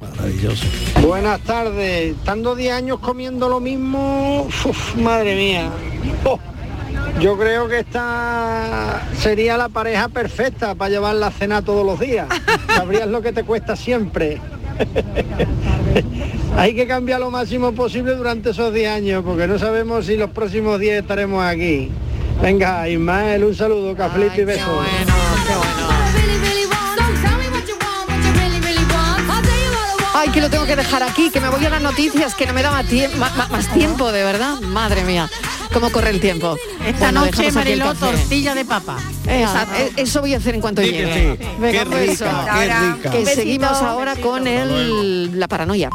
[0.00, 0.64] maravillosa.
[1.02, 2.16] Buenas tardes.
[2.16, 5.70] Estando 10 años comiendo lo mismo, uf, madre mía.
[6.24, 6.38] Oh,
[7.20, 12.26] yo creo que esta sería la pareja perfecta para llevar la cena todos los días.
[12.74, 14.40] Sabrías lo que te cuesta siempre.
[16.56, 20.30] Hay que cambiar lo máximo posible durante esos 10 años, porque no sabemos si los
[20.30, 21.90] próximos 10 estaremos aquí.
[22.42, 24.68] Venga, Ismael, un saludo, cafelito y besos.
[30.12, 32.52] Ay, que lo tengo que dejar aquí, que me voy a las noticias, que no
[32.52, 34.60] me da tie- más tiempo, de verdad.
[34.60, 35.30] Madre mía,
[35.72, 36.56] cómo corre el tiempo.
[36.86, 38.98] Esta Bueno, noche, Mariló, tortilla de papa.
[39.26, 41.36] Esa- eh, eso voy a hacer en cuanto Sí llegue.
[41.40, 41.46] sí.
[41.58, 43.10] Venga, Qué rica, qué rica.
[43.10, 45.90] Que seguimos ahora con el, la paranoia.